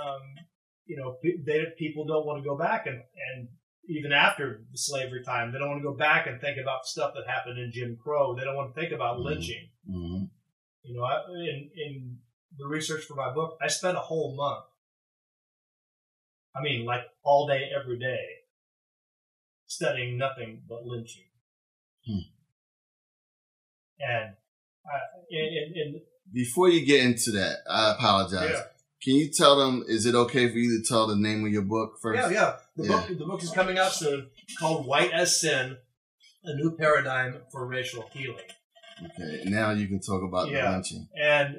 [0.00, 0.22] um,
[0.86, 3.48] you know, they, people don't want to go back and, and
[3.86, 7.12] even after the slavery time, they don't want to go back and think about stuff
[7.14, 8.34] that happened in Jim Crow.
[8.34, 9.26] They don't want to think about mm-hmm.
[9.26, 9.68] lynching.
[9.88, 10.24] Mm-hmm.
[10.84, 12.18] You know, I, in, in
[12.58, 14.64] the research for my book, I spent a whole month.
[16.56, 18.24] I mean, like all day, every day,
[19.66, 21.24] studying nothing but lynching.
[22.06, 22.18] Hmm.
[23.98, 24.34] And,
[24.86, 26.00] uh, in, in,
[26.32, 28.50] before you get into that, I apologize.
[28.50, 28.62] Yeah.
[29.04, 29.84] Can you tell them?
[29.86, 32.18] Is it okay for you to tell the name of your book first?
[32.18, 32.56] Yeah, yeah.
[32.74, 32.96] The yeah.
[32.96, 35.76] book the book is coming out soon, called "White as Sin:
[36.44, 38.46] A New Paradigm for Racial Healing."
[39.04, 40.70] Okay, now you can talk about yeah.
[40.70, 41.08] the lynching.
[41.20, 41.56] And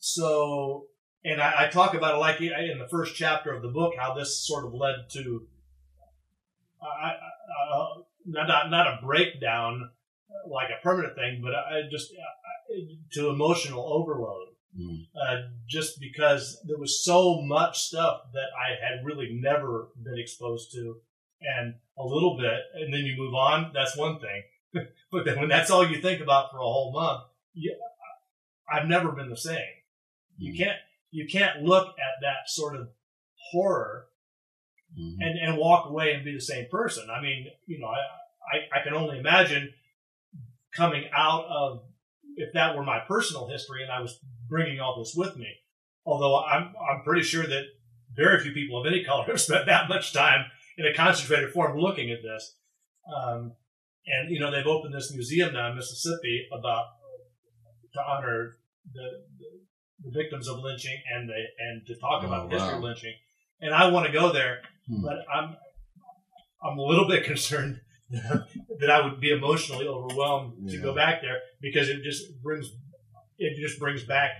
[0.00, 0.86] so,
[1.24, 4.12] and I, I, talk about it like in the first chapter of the book how
[4.12, 5.46] this sort of led to,
[6.82, 9.90] uh, uh, not not a breakdown
[10.46, 12.74] like a permanent thing, but I just uh,
[13.12, 14.48] to emotional overload.
[14.78, 15.06] Mm.
[15.14, 15.36] Uh,
[15.68, 20.96] just because there was so much stuff that I had really never been exposed to,
[21.42, 23.72] and a little bit, and then you move on.
[23.74, 27.24] That's one thing, but then when that's all you think about for a whole month,
[27.52, 27.76] you,
[28.72, 29.56] I've never been the same.
[29.56, 30.38] Mm.
[30.38, 30.78] You can't
[31.10, 32.88] you can't look at that sort of
[33.50, 34.06] horror
[34.98, 35.20] mm-hmm.
[35.20, 37.08] and and walk away and be the same person.
[37.10, 37.98] I mean, you know, I,
[38.56, 39.72] I, I can only imagine
[40.74, 41.82] coming out of
[42.36, 44.18] if that were my personal history and I was
[44.48, 45.48] bringing all this with me.
[46.04, 47.64] Although I'm I'm pretty sure that
[48.14, 51.78] very few people of any color have spent that much time in a concentrated form
[51.78, 52.56] looking at this.
[53.14, 53.52] Um,
[54.06, 56.86] and you know they've opened this museum now in Mississippi about
[57.94, 58.56] to honor
[58.92, 59.08] the,
[59.38, 63.14] the, victims of lynching and the and to talk oh, about the history of lynching.
[63.60, 65.02] And I want to go there, hmm.
[65.02, 65.56] but I'm
[66.64, 67.80] I'm a little bit concerned
[68.78, 70.72] that I would be emotionally overwhelmed yeah.
[70.72, 72.70] to go back there because it just brings
[73.38, 74.30] it just brings back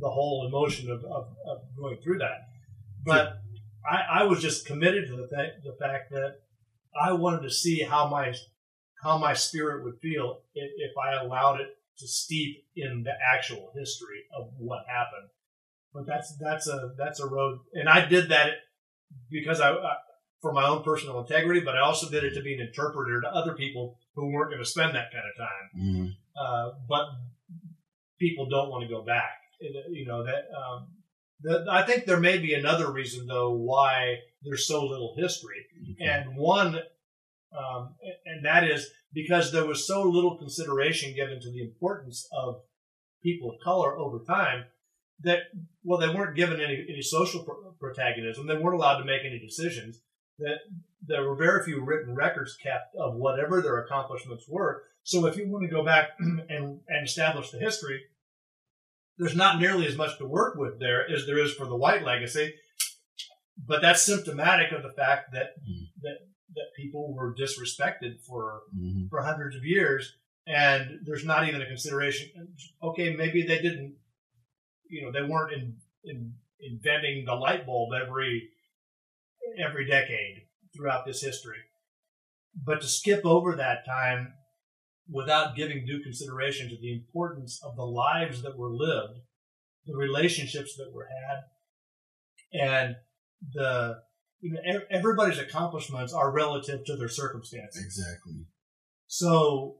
[0.00, 2.48] the whole emotion of, of, of going through that.
[3.04, 3.38] But
[3.88, 6.36] I, I, was just committed to the, th- the fact that
[7.00, 8.34] I wanted to see how my
[9.02, 13.72] how my spirit would feel if, if I allowed it to steep in the actual
[13.76, 15.28] history of what happened.
[15.92, 18.52] But that's that's a that's a road, and I did that
[19.30, 19.96] because I, I
[20.42, 23.28] for my own personal integrity, but I also did it to be an interpreter to
[23.28, 25.80] other people who weren't going to spend that kind of time.
[25.80, 26.06] Mm-hmm.
[26.36, 27.06] Uh, but
[28.18, 29.38] people don't want to go back.
[29.88, 30.48] You know that.
[30.56, 30.88] Um,
[31.40, 36.04] the, I think there may be another reason though why there's so little history, okay.
[36.04, 36.80] and one,
[37.56, 37.94] um,
[38.26, 42.62] and that is because there was so little consideration given to the importance of
[43.22, 44.64] people of color over time
[45.20, 45.42] that
[45.84, 47.46] well they weren't given any, any social
[47.78, 50.00] protagonism they weren't allowed to make any decisions
[50.42, 50.58] that
[51.06, 54.84] there were very few written records kept of whatever their accomplishments were.
[55.02, 58.00] So if you want to go back and, and establish the history,
[59.18, 62.04] there's not nearly as much to work with there as there is for the white
[62.04, 62.54] legacy.
[63.66, 65.84] But that's symptomatic of the fact that mm-hmm.
[66.02, 66.18] that
[66.54, 69.08] that people were disrespected for mm-hmm.
[69.08, 70.16] for hundreds of years,
[70.46, 72.30] and there's not even a consideration.
[72.82, 73.94] Okay, maybe they didn't,
[74.88, 78.48] you know, they weren't in, in inventing the light bulb every
[79.58, 81.58] every decade throughout this history.
[82.54, 84.34] But to skip over that time
[85.10, 89.20] without giving due consideration to the importance of the lives that were lived,
[89.86, 92.96] the relationships that were had, and
[93.52, 93.96] the
[94.40, 97.82] you know everybody's accomplishments are relative to their circumstances.
[97.84, 98.46] Exactly.
[99.06, 99.76] So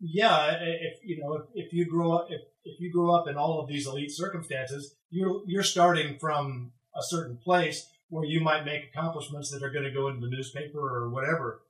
[0.00, 3.36] yeah, if you know if, if you grow up if, if you grow up in
[3.36, 8.64] all of these elite circumstances, you're you're starting from a certain place where you might
[8.64, 11.62] make accomplishments that are going to go into the newspaper or whatever.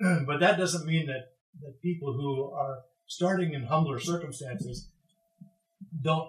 [0.26, 4.88] but that doesn't mean that, that people who are starting in humbler circumstances
[6.02, 6.28] don't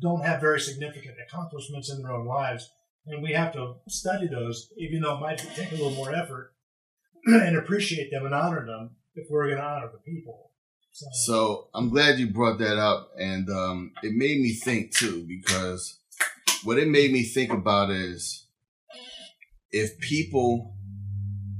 [0.00, 2.70] don't have very significant accomplishments in their own lives.
[3.06, 6.52] And we have to study those, even though it might take a little more effort,
[7.26, 10.50] and appreciate them and honor them if we're going to honor the people.
[10.92, 15.24] So, so I'm glad you brought that up, and um, it made me think too,
[15.26, 15.98] because
[16.64, 18.41] what it made me think about is
[19.72, 20.74] if people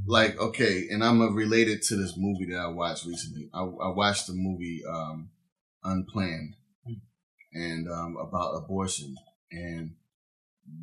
[0.06, 3.48] like okay, and I'm related to this movie that I watched recently.
[3.52, 5.30] I, I watched the movie um,
[5.84, 6.54] Unplanned
[7.54, 9.16] and um, about abortion
[9.50, 9.94] and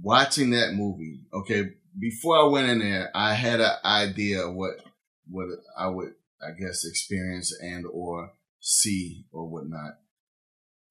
[0.02, 1.22] watching that movie.
[1.34, 4.82] Okay, before I went in there, I had an idea of what
[5.30, 5.48] what
[5.78, 9.96] I would I guess experience and or see or whatnot.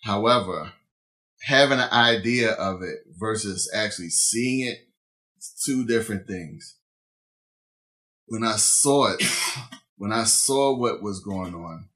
[0.05, 0.73] However,
[1.43, 4.88] having an idea of it versus actually seeing it
[5.65, 6.77] two different things.
[8.27, 9.23] When I saw it,
[9.97, 11.89] when I saw what was going on,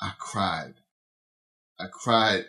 [0.00, 0.74] I cried.
[1.80, 2.44] I cried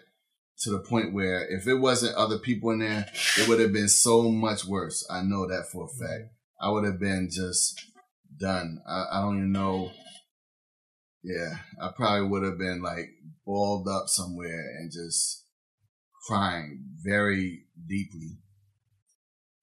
[0.59, 3.05] to the point where if it wasn't other people in there,
[3.37, 5.05] it would have been so much worse.
[5.09, 6.33] I know that for a fact.
[6.61, 7.85] I would have been just
[8.37, 8.81] done.
[8.87, 9.91] I, I don't even know.
[11.23, 13.09] Yeah, I probably would have been like
[13.45, 15.45] balled up somewhere and just
[16.27, 18.37] crying very deeply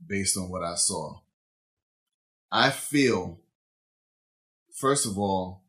[0.07, 1.20] based on what I saw.
[2.51, 3.41] I feel,
[4.74, 5.62] first of all,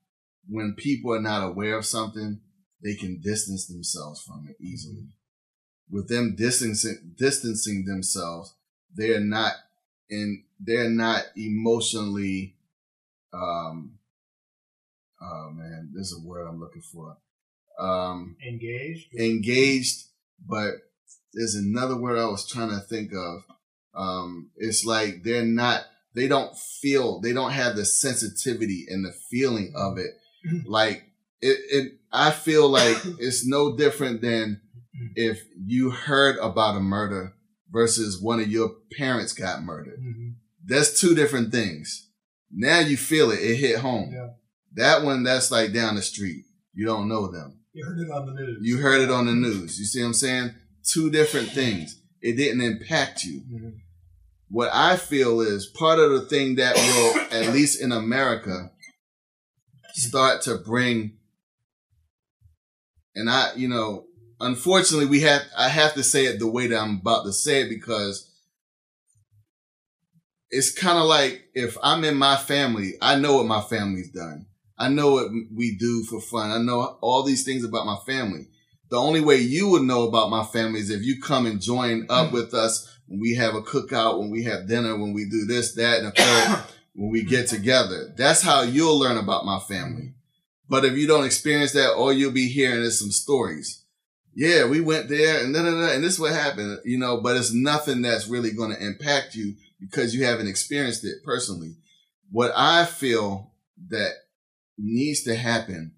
[0.48, 2.40] when people are not aware of something,
[2.84, 5.08] they can distance themselves from it easily.
[5.90, 8.54] With them distancing, distancing themselves,
[8.96, 9.54] they are not
[10.10, 12.56] in, they're not emotionally,
[13.34, 13.98] um,
[15.22, 17.18] oh man, this is a word I'm looking for.
[17.80, 20.06] Um, engaged, engaged,
[20.48, 20.74] but
[21.34, 23.44] there's another word I was trying to think of.
[23.96, 25.82] Um, it's like they're not,
[26.16, 30.12] they don't feel, they don't have the sensitivity and the feeling of it.
[30.48, 30.70] Mm-hmm.
[30.70, 31.04] Like
[31.42, 34.62] it, it I feel like it's no different than
[35.16, 37.34] if you heard about a murder
[37.72, 40.00] versus one of your parents got murdered.
[40.00, 40.30] Mm-hmm.
[40.66, 42.10] That's two different things.
[42.52, 43.40] Now you feel it.
[43.40, 44.12] It hit home.
[44.14, 44.30] Yeah.
[44.74, 46.46] That one, that's like down the street.
[46.74, 47.60] You don't know them.
[47.74, 48.58] You heard it on the news.
[48.62, 49.80] You heard it on the news.
[49.80, 50.52] You see what I'm saying?
[50.84, 52.02] Two different things.
[52.22, 53.41] It didn't impact you.
[53.41, 53.69] Mm-hmm.
[54.49, 58.72] What I feel is part of the thing that will, at least in America,
[59.94, 61.18] start to bring
[63.18, 64.06] and I, you know,
[64.39, 67.64] unfortunately, we have, I have to say it the way that I'm about to say
[67.64, 68.31] it because
[70.52, 74.45] it's kind of like if I'm in my family, I know what my family's done.
[74.77, 76.52] I know what we do for fun.
[76.52, 78.49] I know all these things about my family.
[78.90, 82.06] The only way you would know about my family is if you come and join
[82.10, 82.34] up hmm.
[82.34, 85.74] with us when we have a cookout, when we have dinner, when we do this,
[85.76, 86.64] that, and a third,
[86.96, 88.14] when we get together.
[88.16, 90.14] That's how you'll learn about my family.
[90.70, 93.84] But if you don't experience that, all you'll be hearing is some stories.
[94.36, 97.22] Yeah, we went there and da, da, da, and this is what happened, you know,
[97.22, 101.76] but it's nothing that's really going to impact you because you haven't experienced it personally.
[102.30, 103.52] What I feel
[103.90, 104.12] that
[104.78, 105.94] needs to happen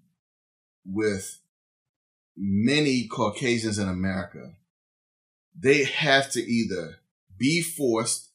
[0.86, 1.39] with
[2.40, 4.54] many Caucasians in America,
[5.54, 6.96] they have to either
[7.36, 8.30] be forced,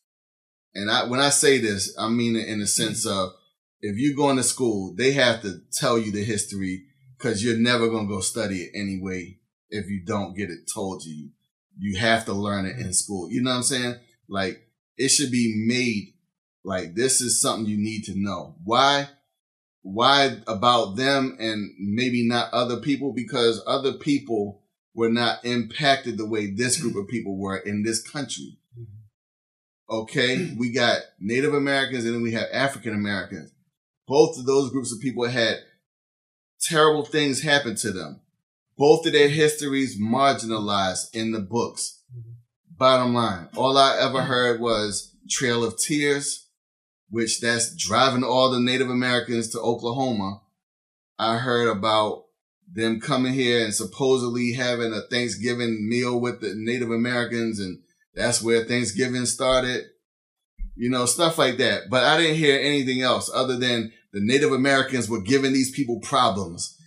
[0.73, 3.17] and I, when I say this, I mean it in the sense mm-hmm.
[3.17, 3.33] of
[3.81, 6.83] if you're going to school, they have to tell you the history
[7.17, 9.37] because you're never going to go study it anyway
[9.69, 11.29] if you don't get it told to you.
[11.77, 12.91] You have to learn it in mm-hmm.
[12.91, 13.29] school.
[13.31, 13.95] You know what I'm saying?
[14.27, 14.61] Like
[14.97, 16.13] it should be made
[16.63, 18.55] like this is something you need to know.
[18.63, 19.09] Why?
[19.87, 23.13] Why about them and maybe not other people?
[23.13, 24.63] Because other people
[24.93, 28.57] were not impacted the way this group of people were in this country.
[29.89, 33.51] Okay, we got Native Americans and then we have African Americans
[34.07, 35.57] both of those groups of people had
[36.61, 38.21] terrible things happen to them.
[38.77, 42.01] Both of their histories marginalized in the books.
[42.11, 42.31] Mm-hmm.
[42.77, 46.44] Bottom line, all I ever heard was Trail of Tears,
[47.15, 50.41] which that's driving all the Native Americans to Oklahoma.
[51.17, 52.25] I heard about
[52.69, 57.79] them coming here and supposedly having a Thanksgiving meal with the Native Americans, and
[58.13, 59.85] that's where Thanksgiving started
[60.75, 61.89] you know, stuff like that.
[61.89, 65.99] But I didn't hear anything else other than the Native Americans were giving these people
[65.99, 66.77] problems.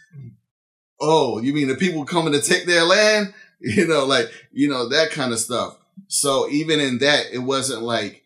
[1.01, 3.35] Oh, you mean the people coming to take their land?
[3.61, 5.77] You know, like, you know, that kind of stuff.
[6.07, 8.23] So even in that, it wasn't like,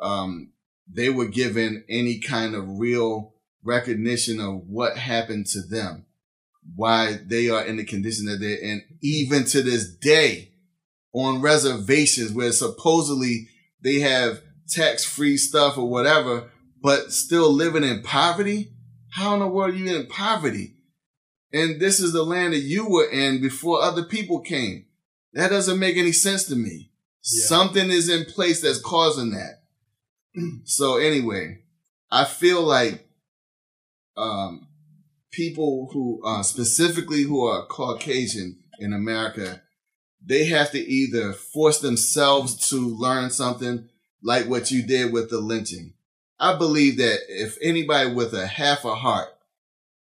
[0.00, 0.51] um,
[0.94, 6.04] they were given any kind of real recognition of what happened to them,
[6.74, 10.52] why they are in the condition that they're in, even to this day
[11.12, 13.48] on reservations where supposedly
[13.82, 16.50] they have tax free stuff or whatever,
[16.82, 18.72] but still living in poverty?
[19.10, 20.74] How in the world are you in poverty?
[21.52, 24.86] And this is the land that you were in before other people came.
[25.34, 26.90] That doesn't make any sense to me.
[27.24, 27.46] Yeah.
[27.46, 29.61] Something is in place that's causing that.
[30.64, 31.58] so anyway,
[32.10, 33.06] I feel like
[34.16, 34.68] um,
[35.30, 39.62] people who uh, specifically who are Caucasian in America,
[40.24, 43.88] they have to either force themselves to learn something
[44.22, 45.94] like what you did with the lynching.
[46.38, 49.28] I believe that if anybody with a half a heart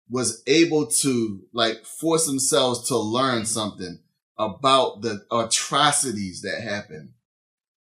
[0.10, 4.00] was able to like force themselves to learn something
[4.38, 7.14] about the atrocities that happened,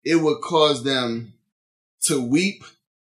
[0.03, 1.33] it would cause them
[2.03, 2.63] to weep,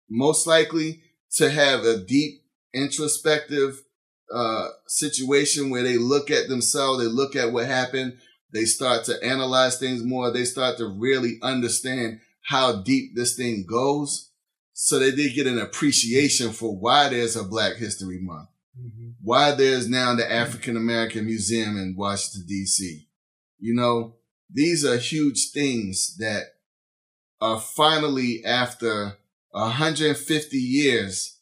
[0.08, 1.02] most likely
[1.36, 2.42] to have a deep
[2.72, 3.82] introspective
[4.32, 8.18] uh, situation where they look at themselves, they look at what happened,
[8.52, 13.64] they start to analyze things more, they start to really understand how deep this thing
[13.68, 14.30] goes.
[14.72, 18.48] So they did get an appreciation for why there's a Black History Month,
[18.78, 19.10] mm-hmm.
[19.20, 23.06] why there's now the African American Museum in Washington, D.C.
[23.58, 24.16] You know,
[24.50, 26.44] these are huge things that
[27.40, 29.18] are finally after
[29.50, 31.38] 150 years,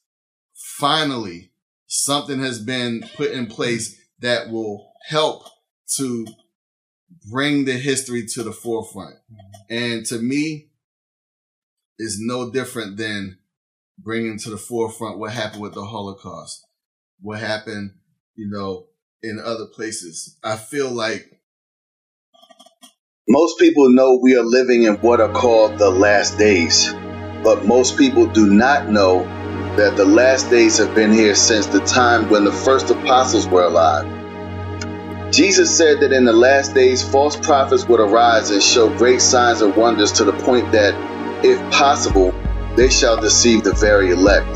[0.55, 1.53] finally
[1.87, 5.45] something has been put in place that will help
[5.97, 6.27] to
[7.31, 9.17] bring the history to the forefront.
[9.71, 10.71] And to me,
[11.99, 13.39] is no different than
[13.99, 16.67] bringing to the forefront what happened with the Holocaust,
[17.21, 17.93] what happened,
[18.35, 18.87] you know,
[19.23, 20.39] in other places.
[20.45, 21.36] I feel like
[23.29, 26.93] most people know we are living in what are called the last days,
[27.43, 29.25] but most people do not know
[29.77, 33.65] that the last days have been here since the time when the first apostles were
[33.65, 34.07] alive.
[35.33, 39.61] Jesus said that in the last days, false prophets would arise and show great signs
[39.61, 40.95] and wonders to the point that,
[41.45, 42.31] if possible,
[42.77, 44.47] they shall deceive the very elect.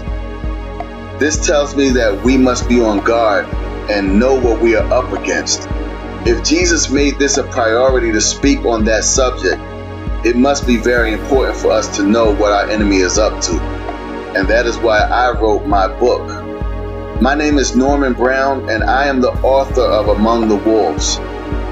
[1.19, 3.47] This tells me that we must be on guard
[3.91, 5.69] and know what we are up against.
[6.27, 9.59] If Jesus made this a priority to speak on that subject,
[10.23, 13.59] it must be very important for us to know what our enemy is up to.
[14.37, 16.29] And that is why I wrote my book.
[17.23, 21.17] My name is Norman Brown, and I am the author of Among the Wolves.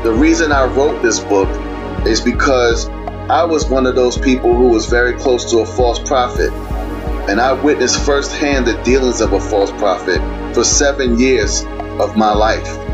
[0.03, 1.51] The reason I wrote this book
[2.07, 2.89] is because
[3.29, 6.51] I was one of those people who was very close to a false prophet.
[7.29, 11.65] And I witnessed firsthand the dealings of a false prophet for seven years
[12.01, 12.88] of my life.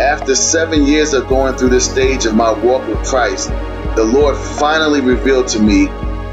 [0.00, 3.50] After seven years of going through this stage of my walk with Christ,
[3.94, 5.86] the Lord finally revealed to me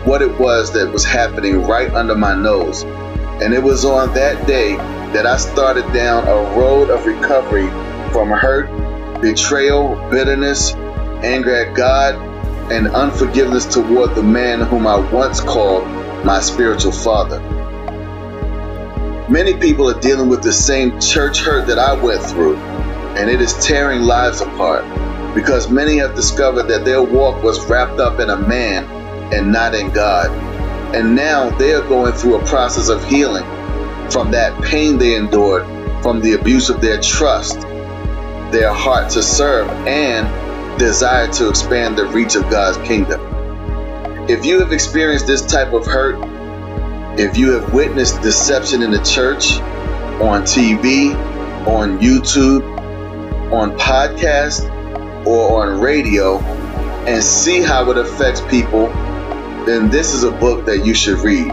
[0.05, 2.83] what it was that was happening right under my nose.
[2.83, 4.77] And it was on that day
[5.13, 7.67] that I started down a road of recovery
[8.13, 10.73] from hurt, betrayal, bitterness,
[11.21, 12.15] anger at God,
[12.71, 15.85] and unforgiveness toward the man whom I once called
[16.25, 17.39] my spiritual father.
[19.29, 22.55] Many people are dealing with the same church hurt that I went through
[23.17, 24.83] and it is tearing lives apart
[25.35, 28.83] because many have discovered that their walk was wrapped up in a man
[29.33, 30.31] and not in God.
[30.95, 33.45] And now they are going through a process of healing
[34.09, 35.63] from that pain they endured
[36.01, 37.59] from the abuse of their trust,
[38.51, 43.21] their heart to serve, and desire to expand the reach of God's kingdom.
[44.29, 46.17] If you have experienced this type of hurt,
[47.19, 49.59] if you have witnessed deception in the church,
[50.21, 51.13] on TV,
[51.67, 52.78] on YouTube,
[53.51, 54.63] on podcast
[55.25, 56.39] or on radio
[57.07, 58.87] and see how it affects people,
[59.65, 61.47] then this is a book that you should read.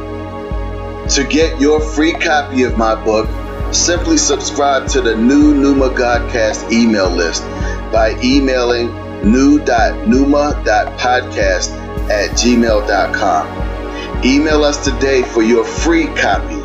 [1.10, 3.28] To get your free copy of my book,
[3.72, 7.42] simply subscribe to the Pneu Pneuma Godcast email list
[7.92, 8.88] by emailing
[9.22, 11.70] pneu.pneuma.podcast
[12.10, 14.24] at gmail.com.
[14.24, 16.60] Email us today for your free copy.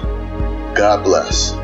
[0.75, 1.60] God bless.